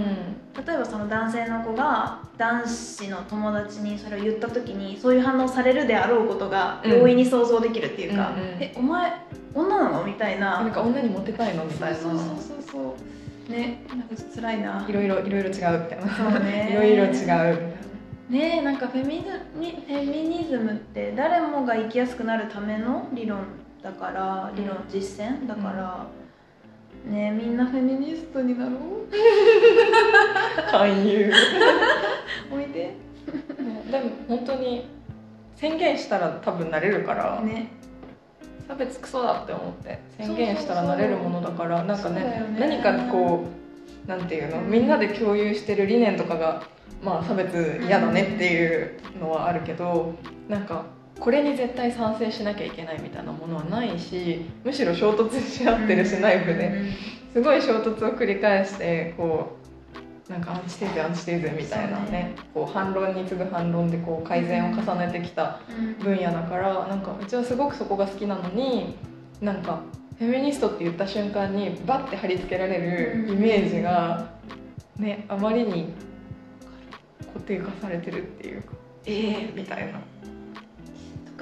[0.66, 6.92] 例えばその男性の子が男子の友達にそれを言った時にそういう反応されるであろうことがうん。
[6.92, 9.14] 容易に想像できるっていうか「うんうんえお前
[9.54, 10.62] 女なの?」みたいな。
[10.62, 11.64] なんか女にモテたいの？
[11.66, 11.98] みたいな。
[11.98, 12.38] そうそうそう
[12.72, 12.96] そ
[13.50, 16.16] うねなんか辛いないろいろいろいろ違うみたいな。
[16.16, 16.70] そうね。
[16.72, 17.56] いろいろ違うみたいな。
[18.30, 23.40] ねえなんかフェミズにフェミニズムって誰もが生きやすくなるための理論
[23.84, 26.08] だから理論実践だから、
[27.06, 29.12] ねえみんなフェミニストになろう。
[30.72, 31.32] 勧誘。
[32.52, 32.96] おいで
[33.92, 34.88] でも本当に
[35.56, 37.68] 宣言したら多分なれるから、ね。
[38.68, 42.60] 差別クソだって思って宣言したらなれるものだからなんかねよね。
[42.60, 43.46] 何かこ
[44.06, 46.64] うなんていうのみんなで共有してる理念とかが
[47.02, 50.14] まあ差別嫌だねっていうのはあるけど
[50.48, 50.86] なんか
[51.20, 56.84] これに絶対賛成しなきゃいけないみたいなものはないしむしろ衝突し合ってるし内部で
[57.34, 59.58] すごい衝突を繰り返してこ
[60.30, 62.36] うなんかアンチテーゼアンチテーゼみたいなねね。
[62.54, 65.94] こう反論に次ぐ反論でこう改善を重ねてきたうん。
[65.96, 68.96] 分野だからなんかうちはすごくそこが好きなのに
[69.42, 69.82] なんか
[70.18, 74.32] フェミニストって言った瞬間にバッて貼り付けられるイメージが
[74.98, 75.90] ねあまりに
[77.34, 78.74] 固定化されてるっていうか
[79.06, 80.00] ええみたいな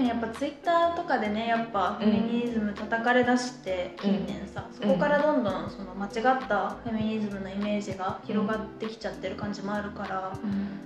[0.01, 10.33] 特にやっぱツイッターとかでねやっぱフェミニズム叩かれだして近年さ、そこからどんどんその間違ったフェミニズムのイメージが広がってきちゃってる感じもあるから、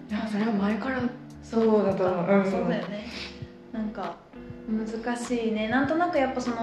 [0.10, 1.02] いやそれは前から
[1.42, 3.08] そうだと思う、うん、そうだよね
[3.72, 4.16] なんか
[4.68, 5.68] 難しいね。
[5.70, 6.56] なんとなくやっぱその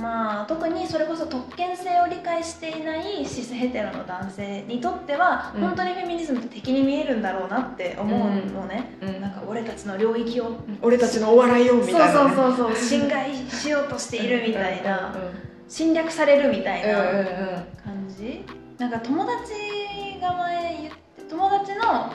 [0.00, 5.60] まあ特にそれこそ特権性を理解していないシスヘテロの男性にとっては、うん。
[5.60, 9.20] 本当にフェミニズムって敵に見えるんだろうなって思うのね、うん。
[9.20, 12.72] なんか俺たちの領域を俺たちのお笑いをみたいな、そうね、そうそう。
[12.72, 15.22] そう侵害しようとしているみたいなうん。
[15.22, 15.34] うん。
[15.68, 17.26] 侵略されるみたいなうんうんうん。
[17.26, 18.44] 感じ？
[18.78, 19.52] なんか友達
[20.20, 22.12] が前言って友達の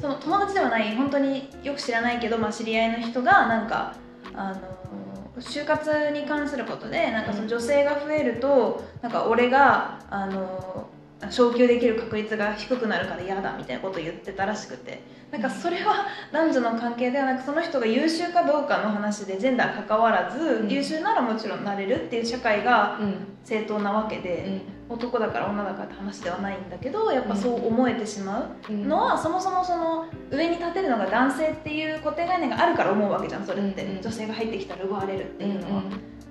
[0.00, 3.94] その友達ではない本当によく知らないけど、まあ、知り合いの人がなんか
[4.36, 10.88] あの就活に関することでなんかその女性が増えるとなんか俺があの
[11.30, 15.16] 昇給できる確率が低くなるから嫌だみたいなことを言ってたらしくて。
[15.30, 20.68] なんかそれは男女の関係ではなくその人が優秀かどうかの話でジェンダー関わらず、うん。
[20.68, 23.14] 優秀ならもちろんなれるっていう社会がうん。
[23.44, 28.88] 正当なわけで、男だから女だからって話ではないんだけどやっぱそう思えてしまううん。
[28.88, 34.02] のは、そもそもその上に立てるのが男性っていう固定概念があるから思うわけじゃんそれって、うんうん。
[34.02, 35.82] 女性が入ってきたら奪われるってうんいうのは、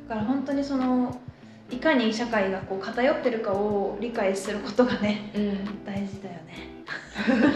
[0.07, 1.19] だから本当にその
[1.69, 5.41] いかに社会がこう偏ってるかを理解することがねうん。
[5.41, 6.75] うん大事だよね。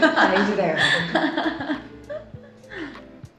[0.02, 0.82] 大事だよね。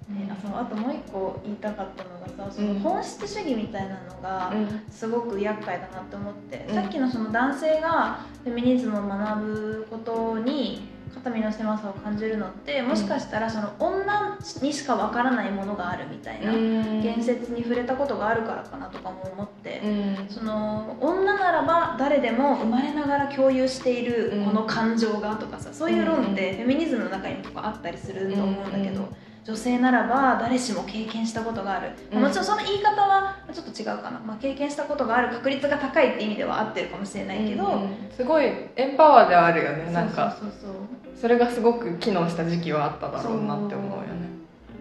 [0.08, 2.78] ね あそうあともう一個言いたかったのがさそのうん。
[2.80, 4.82] 本質主義みたいなのが、うん。
[4.90, 6.74] すごく厄介だなって思って、うん。
[6.74, 20.28] さっきのその男性がフェミニズムを学ぶことに肩身の狭さを感じるのってもしかしたらその女にしかわからないものがあるみたいな言説に触れたことがあるからかなとかも思って、うん。
[20.28, 24.44] その女ならば誰でも生まれながら共有しているうん。
[24.46, 32.22] この感情がとかさそういう論ってフェミニズムの中にもあったりすると思うんだけど、うん女性ならば誰しも経験したことがある、うん。
[32.22, 38.44] もちろんその言い方はちょっと違うかな、まあ、経験したことがある確率が高いって意味では合ってるかもしれないけど、うんうんすごい
[38.76, 40.36] エンパワーではあるよねなんか。
[41.18, 44.29] それがすごく機能した時期はあっただろうなって思うよね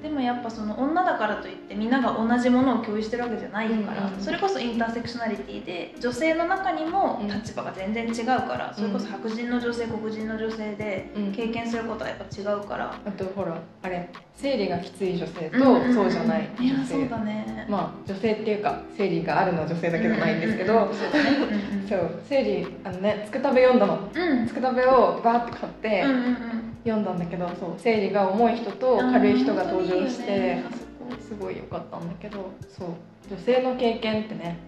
[0.02, 7.28] でもやっぱその女だからといってみんなが同じものを共有してるわけじゃないから、うんうんそれこそインターセクショナリティで女性の中にもうん。
[7.28, 11.32] 立場が全然違うから、それこそ白人の女性黒人の女性でうん。
[11.32, 15.82] 経験することはやっぱ違うから、あとほらあれ生理がきつい女性とうん。
[15.82, 17.66] うんうんそうじゃないいや女性そうだね。
[17.70, 21.88] まあ女性っていうか生理があるのは女性だけじゃないんですけどうんうんうん。
[21.88, 24.10] そう生理あのねつくたべ読んだの。
[24.14, 24.48] うん。
[24.48, 30.64] つくたべをバーって買ってうんうんうん読んだんだけどそう生理が重い人と軽い人が登場して
[31.20, 32.90] すごい良かったんだけどそう
[33.30, 34.60] 女性の経験ってね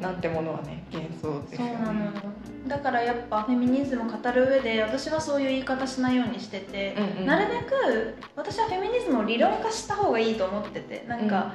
[0.00, 2.20] なんてものはね幻想ですよそうなのね
[2.66, 7.26] だからやっぱフェミニズムを語る上で私はそういう言い方しないようにしてて、うんうん。
[7.26, 11.54] なるべく私はフェミニズムを理論化した方がいいと思っててなんか、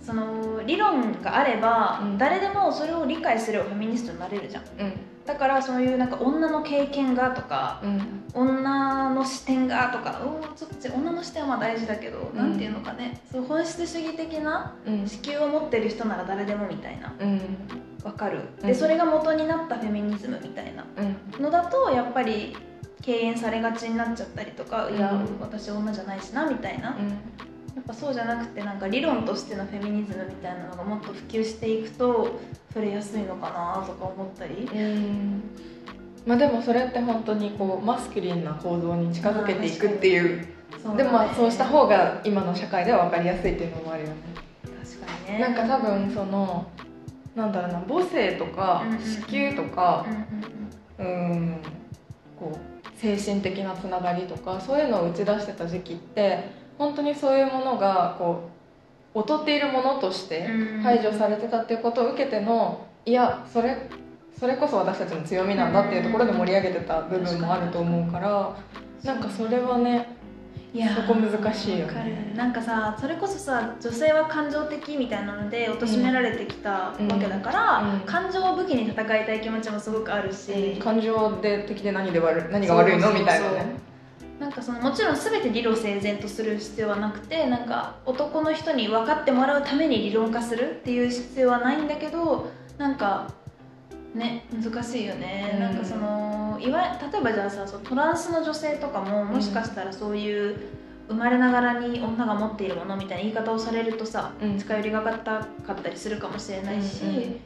[0.00, 2.18] その理論があれば、うん。
[2.18, 4.64] 誰でもそれを理解すればフェミニストになれるじゃん。
[4.78, 4.92] うん
[5.24, 8.22] だからそういうなんか女の経験がとかうん。
[8.34, 12.36] 女の視点がとかうんちょっと女の視点はまあ大事だけど、ん。
[12.36, 15.06] なんていうのかねそう本質主義的なうん。
[15.06, 17.14] 子宮を持ってる人なら誰でもみたいな。
[17.18, 17.40] うん。
[18.02, 18.40] わかる。
[18.60, 18.66] うん。
[18.66, 20.84] でそれが元になったフェミニズムみたいな。
[20.96, 21.42] うん。
[21.42, 22.56] のだとやっぱり
[23.02, 25.40] 敬遠されがちになっちゃったりとか、いやうん。
[25.40, 26.96] 私女じゃないしなみたいな、
[27.74, 32.38] やうんっぱそうじゃなくてなんか理論としてのフェミニズムみたいなのがもっと普及していくと
[32.72, 35.42] 触れやすいのかなとか思ったり、うん。
[36.26, 40.46] まあでもそれって本当にこうマスキリンな構造に近づけていくっていう。
[40.82, 44.14] そうでもまあそうした方方が今の社会では分かりやすいっていうのもあるよね。
[44.62, 45.40] 確かにね。
[45.40, 46.66] なんか多分その
[47.34, 48.84] なんだろうな母性とか
[49.28, 50.06] 子宮とか
[50.98, 51.30] うんうん。
[51.30, 51.56] うん
[52.38, 58.50] こう精神的なつながりとかそういうのを打ち出してた時期って本当にそういうものがこ
[59.14, 60.82] う劣っているものとしてうん。
[60.82, 63.88] 排除されてたっていうことを受けてのいやそれ
[64.38, 68.56] それこそ私たちの強みなんだっていうところで盛り上げてた部分もあると思うから
[69.04, 70.16] なんかそれはね
[70.74, 72.32] いやーそこ難しいよね。
[72.34, 77.92] なんかさそれこそさ女性は感情的みたいなので貶められてきたわけだから、うん。
[77.92, 78.00] うん。
[78.00, 83.91] 感情を武器に戦いたい気持ちもすごくあるし、感情で敵で何で悪い何が悪いのみたいなね
[84.42, 93.32] なんかそのもちろん全て理路整然とする必要はなくてなんか男の人に分かってもらうために理論化するっていう必要はないんだけどなんか
[94.16, 95.60] ね難しいよね、うん。
[95.60, 100.56] なんかそのいわ例えばじゃあさそのトランスの女性とかももしかしたらそういう
[101.06, 104.58] 生まれながらに女が持っているものみたいな言い方をされるとさ、うん。
[104.58, 107.40] 近寄りがかったかったりするかもしれないし、うんうん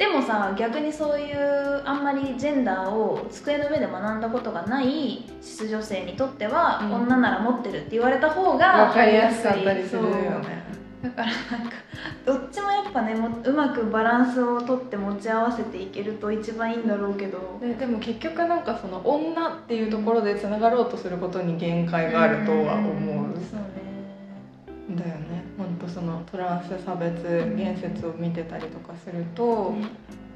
[0.00, 6.92] でもさ逆にそういうあんまりジェンダーを机の上で学んだことがないシス女性にとっては、うん。
[7.02, 10.64] 女なら持ってるって言われた方が分かりやすかったりするよね。
[11.02, 11.32] だからな
[11.64, 11.76] んか
[12.24, 17.58] どっちもやっぱねもうまくバランスをとって持ち合わせていけると一番いいんだろうけど。
[17.60, 24.96] ででも結局なんかその女っていうところでつながろうとすることに限界があるとは思う、そうね。
[24.96, 25.44] だよね
[25.80, 29.88] 本当そのトランス差別言説を見てたりとかすると、ね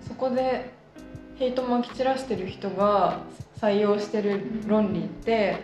[0.07, 0.71] そこで
[1.37, 3.23] ヘイトまき散らしてる人が
[3.61, 5.57] 採用してる論理って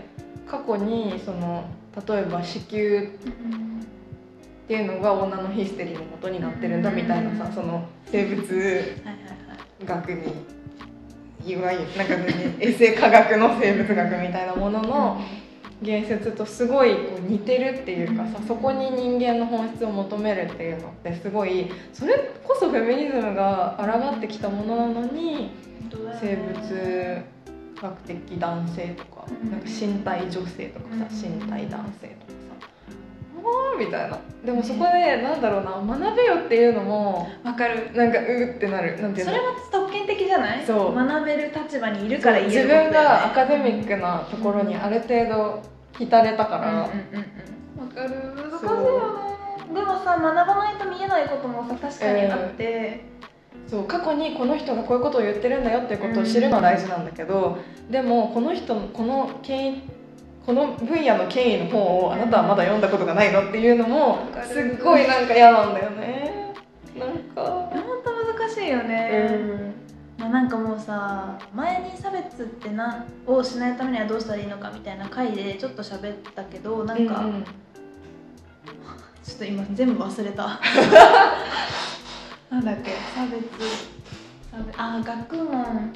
[0.47, 1.68] 過去にその
[2.09, 3.05] 例えば子宮っ
[4.66, 8.83] ていうのが女のヒステリーの元になってるんだみたいなさその生物
[9.85, 10.33] 学に
[11.47, 15.20] いわゆるなんかねエセ科学の生物学みたいなものの
[15.83, 25.51] 言説とすごいこう似てるっていうかさそこに人間の本質を求めるっていうのってすごいそれこそフェミニズムが抗ってきたものなのに
[26.20, 27.24] 生ね物
[27.81, 29.51] 学的男性とかうん。
[29.51, 32.39] なんか身体女性とかさうん身体男性とか
[33.43, 34.18] さあーみたいな。
[34.45, 37.93] でもそこでなんだろうな学べよっていうのもわかる。
[37.95, 39.01] なんかうーってなる。
[39.01, 39.32] なんていうの？
[39.32, 40.64] それは特権的じゃない？
[40.66, 40.95] そう。
[40.95, 45.62] 学べる立場にいるから言え自ることだよね分がアカデミックなところにある程度
[45.99, 47.30] 浸れたから、うんうんうんうん
[47.80, 48.11] わかる。
[48.51, 49.74] 難しいよね。
[49.74, 53.05] でもさ学ばないと見えないこともさ確かにあって、
[53.68, 53.84] そう。
[53.84, 59.82] 過去にこの人がこういうことを言ってるんだよっていうことを知るのは大事なんだけど、でもこの人のこの権威
[60.47, 66.55] この分野の権威の本をあなたはまだ読んだことがないのっていうのもすっごいなんか嫌なんだよね。
[66.99, 67.43] なんか。
[67.70, 69.74] 本当難しいようね、ん。
[70.18, 77.45] まあ、なんかもうさ前に差別ってなをしないためにはどうしたらいいのかみたいな回でちょっと喋ったけどなんか、うんうん。
[77.45, 80.59] ちょっと今全部忘れた。
[82.51, 82.91] なんだっけ？
[83.14, 83.45] 差別。
[84.51, 84.74] 差別。
[84.80, 85.93] あ学問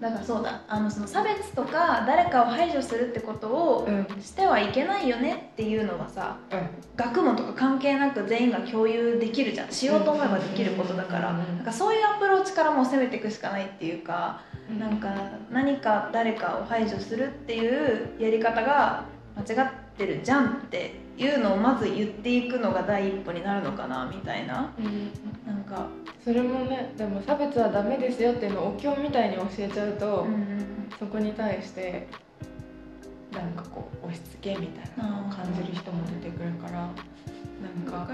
[0.00, 4.06] だからそうだあのその差別とか誰かを排除するってことをうん。
[4.20, 6.68] してはいけないよねっていうのはさうん。
[6.96, 9.70] 学問とか関係なく全員が共有できるじゃん。
[9.70, 11.30] しようと思えばできることだから。
[11.30, 11.36] うん。
[11.56, 14.40] なんかそういうアプローチからもう攻めていくしかないっていうか
[14.78, 15.14] なんか
[15.50, 19.04] 何か誰かを排除するっていうやり方が
[19.36, 24.72] 間違ってるじゃんっていうのをまず言っていくのが第一歩になるのかなみたいな。
[24.78, 25.10] うん
[25.46, 25.88] なんか、
[26.24, 30.26] それもねでも差別はダメですよっていうのをお経みたいに教えちゃうと、
[30.98, 32.06] そこに対して
[33.32, 38.08] なんかこう押し付けみたいなのを感じる人も出てくるからなんか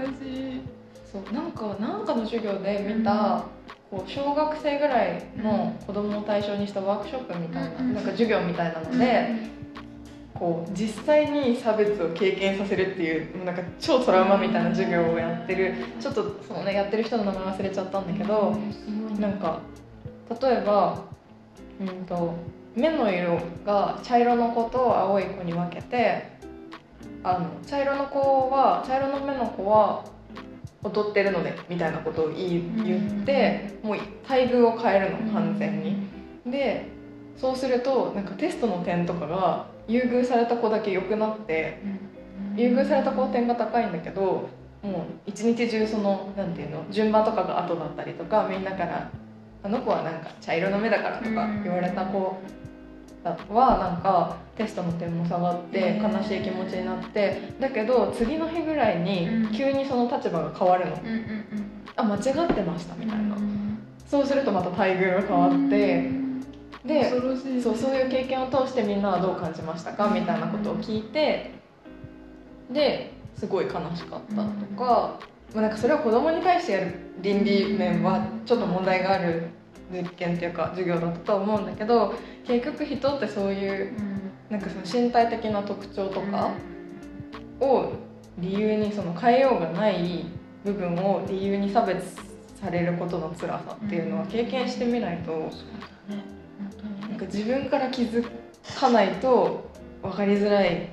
[1.11, 3.43] そうなんかなんかの授業で見た、
[3.89, 9.56] こう小学生ぐらいの子供を対象にしたワークショップみたいな,、うんなんか授業みたいなので、
[10.37, 18.57] こう実際に差別を経験させるっていうなんか超トラウマみたいな授業をやってるちょっとそのねやってる人の名前忘れちゃったんだけど、
[19.19, 19.59] なんか
[20.41, 21.01] 例えば、
[21.79, 22.33] うん、と
[22.75, 26.37] 目の色が茶色の子と青い子に分けて
[27.23, 30.05] あの茶色の子は茶色の目の子は
[30.83, 33.97] 踊ってるのでみたいなことを言ってもう
[34.29, 35.97] 待遇を変えるの完全に。
[36.45, 36.85] で
[37.37, 41.79] そうするとなんかテストの点とかが優遇された子だけ良くなって
[42.55, 44.49] 優遇された子は点が高いんだけど
[44.83, 49.09] ももう一日中そのなんていうの順番とかが後だったりとかみんなから
[49.63, 52.37] 「あの子はなんか茶色の目だから」とか言われた子
[53.49, 60.97] はなんかテストの点も下がって悲しい気持ちになってだけど次の日ぐらいに急にその立場が変わるの、
[61.95, 63.67] あ間違ってましたみたいな、うん
[64.09, 66.09] そうするとまた待遇が変わって、
[66.87, 67.09] で
[67.61, 70.09] そうそういう経験を通してみんなはどう感じましたか？
[70.09, 71.51] みたいなことを聞いて
[72.71, 74.41] ですごい悲しかったと
[74.77, 75.19] か、
[75.53, 79.49] まあ、なんかそれを子供に対してやる倫理面はちょっと問題がある
[79.91, 82.13] 実験っていうか授業だったとは思うんだけど
[82.45, 83.93] 結局人ってそういう
[84.49, 86.51] なんかその身体的な特徴とか
[87.59, 87.91] を
[88.37, 90.25] 理由にその変えようがない
[90.63, 92.15] 部分を理由に差別
[92.61, 95.51] されることの辛さっていうのは経験してみないと。
[97.09, 98.25] なんか自分から気づ
[98.79, 99.69] かないと
[100.01, 100.89] 分かりづらい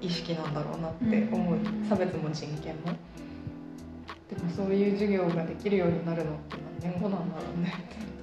[0.00, 2.92] 意識なんだろうなって思う、うん差別も人権も。
[4.28, 7.72] でもそういう授業ができるようになるのって何年後なんだろうね。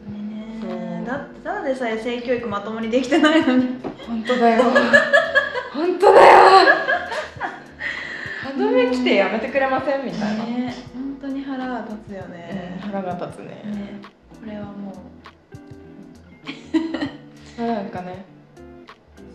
[0.06, 3.68] 当にねだってただでさえ性教育まともにできてないのに。
[4.08, 4.64] 本当だよ。
[5.74, 6.38] 本当だよ。
[8.44, 13.46] 歯止め来てやめてくれませんみたいな、ね本当に腹が立つようんね腹が立つね。
[13.46, 14.02] ね
[14.40, 14.94] これはも
[17.68, 18.26] なんかね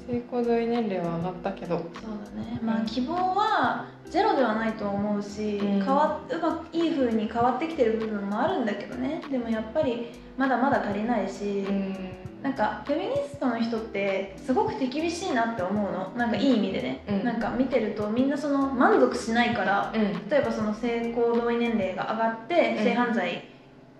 [0.06, 1.76] 性行同意年齢は上がったけど。
[1.76, 2.60] うそうだね。
[2.62, 5.82] まあ希望はゼロではないと思うし、うん。
[5.82, 9.20] 変わうまくいい風に変わってきてる部分もあるんだけどね。
[9.30, 11.96] でもやっぱりまだまだ足りないし、うん。
[12.42, 16.12] なんかフェミニストの人ってすごく手厳しいなって思うの。
[16.16, 17.24] なんかいい意味でね、うん。
[17.24, 20.28] なんか見てるとみんなその満足しないからうん。
[20.28, 22.84] 例えばその性行同意年齢が上がってうん。
[22.84, 23.48] 性犯罪、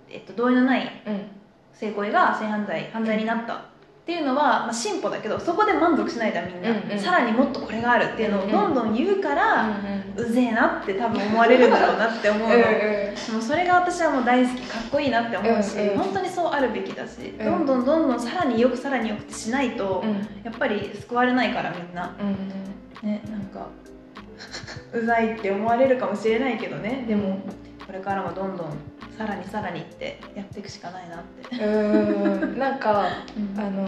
[0.09, 1.23] えっと、同意のないうん。
[1.73, 3.76] 性行為が性犯罪犯罪になった
[4.07, 6.97] っていうのは、まあ、進歩だけどそこで満足しないじゃんみんな、うんうん。
[6.97, 9.81] さらにもっとこれがあるっていうのをどんどん言うから、
[10.17, 12.63] ううぜえなって多分思われるんだろうなって思うの、んうん。
[12.63, 15.99] でもそれが私はもう大好きかっこいいなって思うし、うんうん。
[15.99, 17.37] 本当にそうあるべきだし、ん。
[17.37, 20.15] どんどんどんどんさらによくさらによくしないと、うん。
[20.45, 22.15] やっぱり救われないからみんな。
[22.21, 23.09] うん。
[23.09, 23.67] ねなんか
[24.95, 27.07] うざいって思われるかもしれないけどね。
[27.09, 27.41] でも
[27.85, 28.69] これからもどんどん
[29.17, 32.59] さらにさらにってやっていくしかないなって、うーん。
[32.59, 33.61] なんかうん。
[33.61, 33.87] あのオ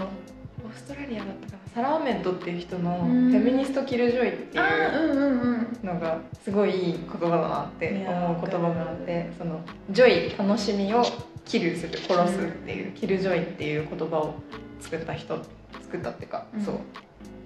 [0.71, 4.65] ーストラリアだったかなサラ・アーメッドっていう人のうん。「feminist killjoy」ってあい
[5.01, 9.61] うのがすごいいい言葉だなって思う言葉があってその
[9.91, 11.03] joy 楽しみを
[11.45, 14.35] kill する殺すっていう、 killjoy っていう言葉を
[14.81, 15.39] 作った人
[15.81, 16.61] 作ったっていうか、うん。
[16.63, 16.75] そう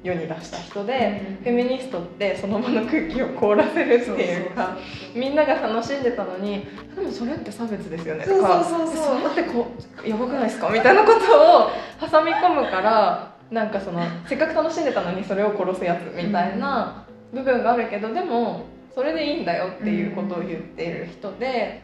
[0.02, 1.44] 世に出した人で、うん。
[1.44, 4.76] フェミニストってその場の空気を凍らせるっていうか
[5.14, 9.66] みんなが楽しんでたのにでもそれって差別ですよねとかそうそうそうそうれってこ
[10.04, 10.68] うやばくないですか？
[10.70, 11.70] みたいなことを
[12.10, 21.82] 挟み込むからなんかそのせっかく楽しんでたのにそれを殺すやつみたいな部分があるけどでもそれでいいんだよっていうことを言っている人で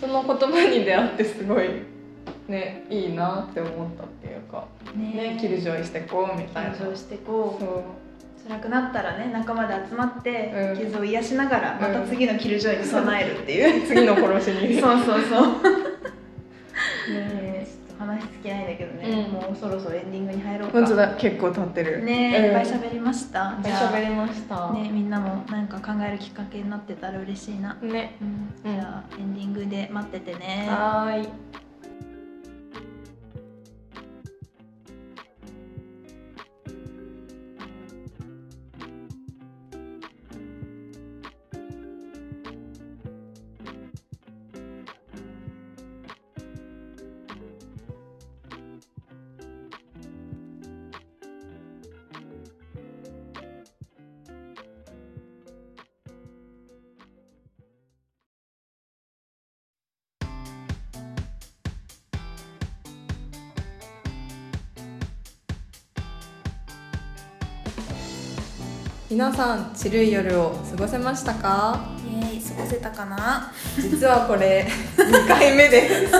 [0.00, 1.68] その言葉に出会ってすごい
[2.48, 4.66] ねいいなって思ったっていうか
[4.96, 5.38] ね。
[5.40, 6.70] キルジョイしてこうみたいな。
[6.72, 7.62] 登場してこう。
[7.62, 7.82] そう。
[8.48, 10.84] 辛くなったらね仲間で集まって、うん。
[10.84, 14.80] 傷を癒しながらまた次のキルジョイに備えるっていう、次の殺しに。
[14.80, 15.62] そうそうそう。
[17.12, 17.20] ね。
[17.28, 19.32] ねちょっと話尽きないんだけどね、うん。
[19.32, 20.78] もうそろそろエンディングに入ろうか。
[20.80, 22.04] 本当だ結構経ってる。
[22.04, 22.44] ねうん。
[22.46, 24.72] いっぱい喋りました、いっぱいじゃあ喋りました。
[24.72, 28.16] ねみんなもなんか考えるきっかけになってたら嬉しいな、ね。
[28.20, 30.66] うん、じゃあエンディングで待っててね。
[30.68, 31.28] はーい
[69.22, 71.80] 皆さん、ちるい夜を過ごせましたか？
[72.10, 73.52] イエーイ過ごせたかな？
[73.80, 74.66] 実はこれ
[74.98, 76.12] 2回目です。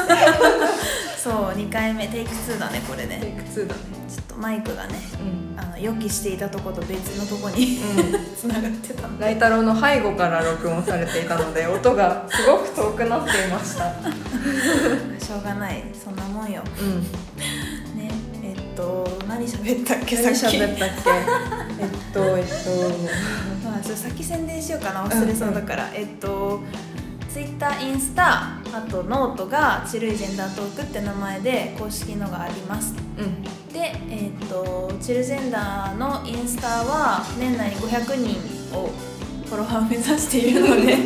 [1.24, 3.80] そう2回目テイク2だねこれテイねク2だね。
[4.08, 13.90] ちょっとマイクがねうん、あの予期していたとこと別のとこにうん、 つながってたライ太郎の背後から録音されていたので音がすごく遠くなっていました。
[15.26, 16.62] しょうがないそんなもんよ。
[16.80, 17.00] うん。
[17.98, 18.12] ね
[18.44, 20.16] えっと何喋ったっけ？
[20.16, 20.88] さ何喋ったっ
[21.66, 21.71] け？
[21.82, 22.44] えっとえっ
[23.64, 26.60] まあ、ちょっと先宣伝しようかな忘れそうだから、えっと
[27.28, 32.92] ツイッターインスタあとノートが「チルジェンダートーク」って名前で公式のがあります。
[32.92, 33.42] とうん。
[33.72, 38.90] で、えっとチルジェンダーのインスタは年内に500人を
[39.46, 40.98] フォロワーを目指しているので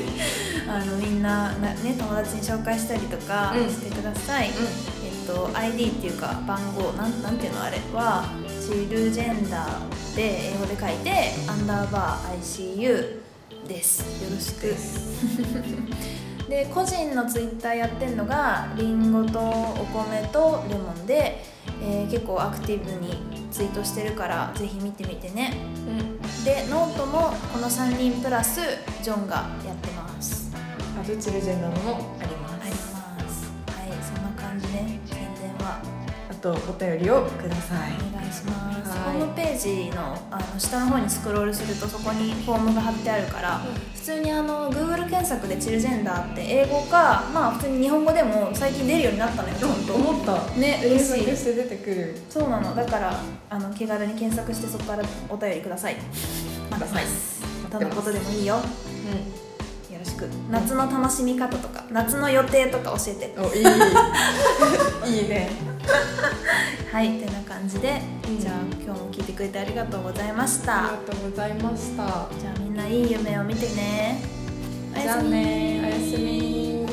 [0.69, 8.25] あ あのみんなな、ね、友達に紹介したりとかうんしてください、えっと ID っていうか番号なんなんていうのあれは
[8.67, 13.21] チルジェンダーで英語で書いてアンダーバー ICU
[13.69, 14.01] です。
[14.25, 14.75] よろしく。
[16.51, 21.45] で個人のツイッターやってるのがりんごとお米とレモンで、
[21.81, 25.53] えー結構アクティブにツイートしてるからぜひ見てみてね。
[25.89, 26.21] うん。
[26.45, 28.61] でノートもこの3人プラス
[29.01, 30.51] ジョンがやってます。
[31.07, 32.46] チルジェンダーのもあります
[36.47, 37.93] とお便りをください。
[38.15, 38.91] お願いします。
[38.91, 39.19] はい。
[39.19, 43.61] ホームページのあの下の方にスクロールするとそこにフォームが貼ってあるから
[43.95, 49.87] 普通にあの Google 検索でチルジェンダーって英語かまあ普通に日本語でも最近出るようになったのよちゃん。
[49.87, 50.51] と思った。
[50.53, 51.37] ね嬉しい。
[51.37, 52.17] して出てくる。
[52.31, 52.75] そうなの。
[52.77, 53.21] だから
[53.51, 55.97] あの気軽に検索してそこからお便りください。
[56.71, 58.55] 待ってますどんなことでもいいよ。
[58.55, 58.61] よ
[59.99, 60.29] ろしく。
[60.51, 63.35] 夏の楽しみ方とか夏の予定とか教えて。
[63.37, 63.65] おいい。
[65.23, 65.76] いいね
[66.93, 68.41] はいてな感じで、うん。
[68.41, 70.73] じゃあ今日も聞いてくれてありがとうございましあた
[71.03, 72.05] りがとうございました。
[72.39, 74.21] じゃあみんないい夢を見てね。
[74.95, 76.87] おやじゃあすみねおやすみ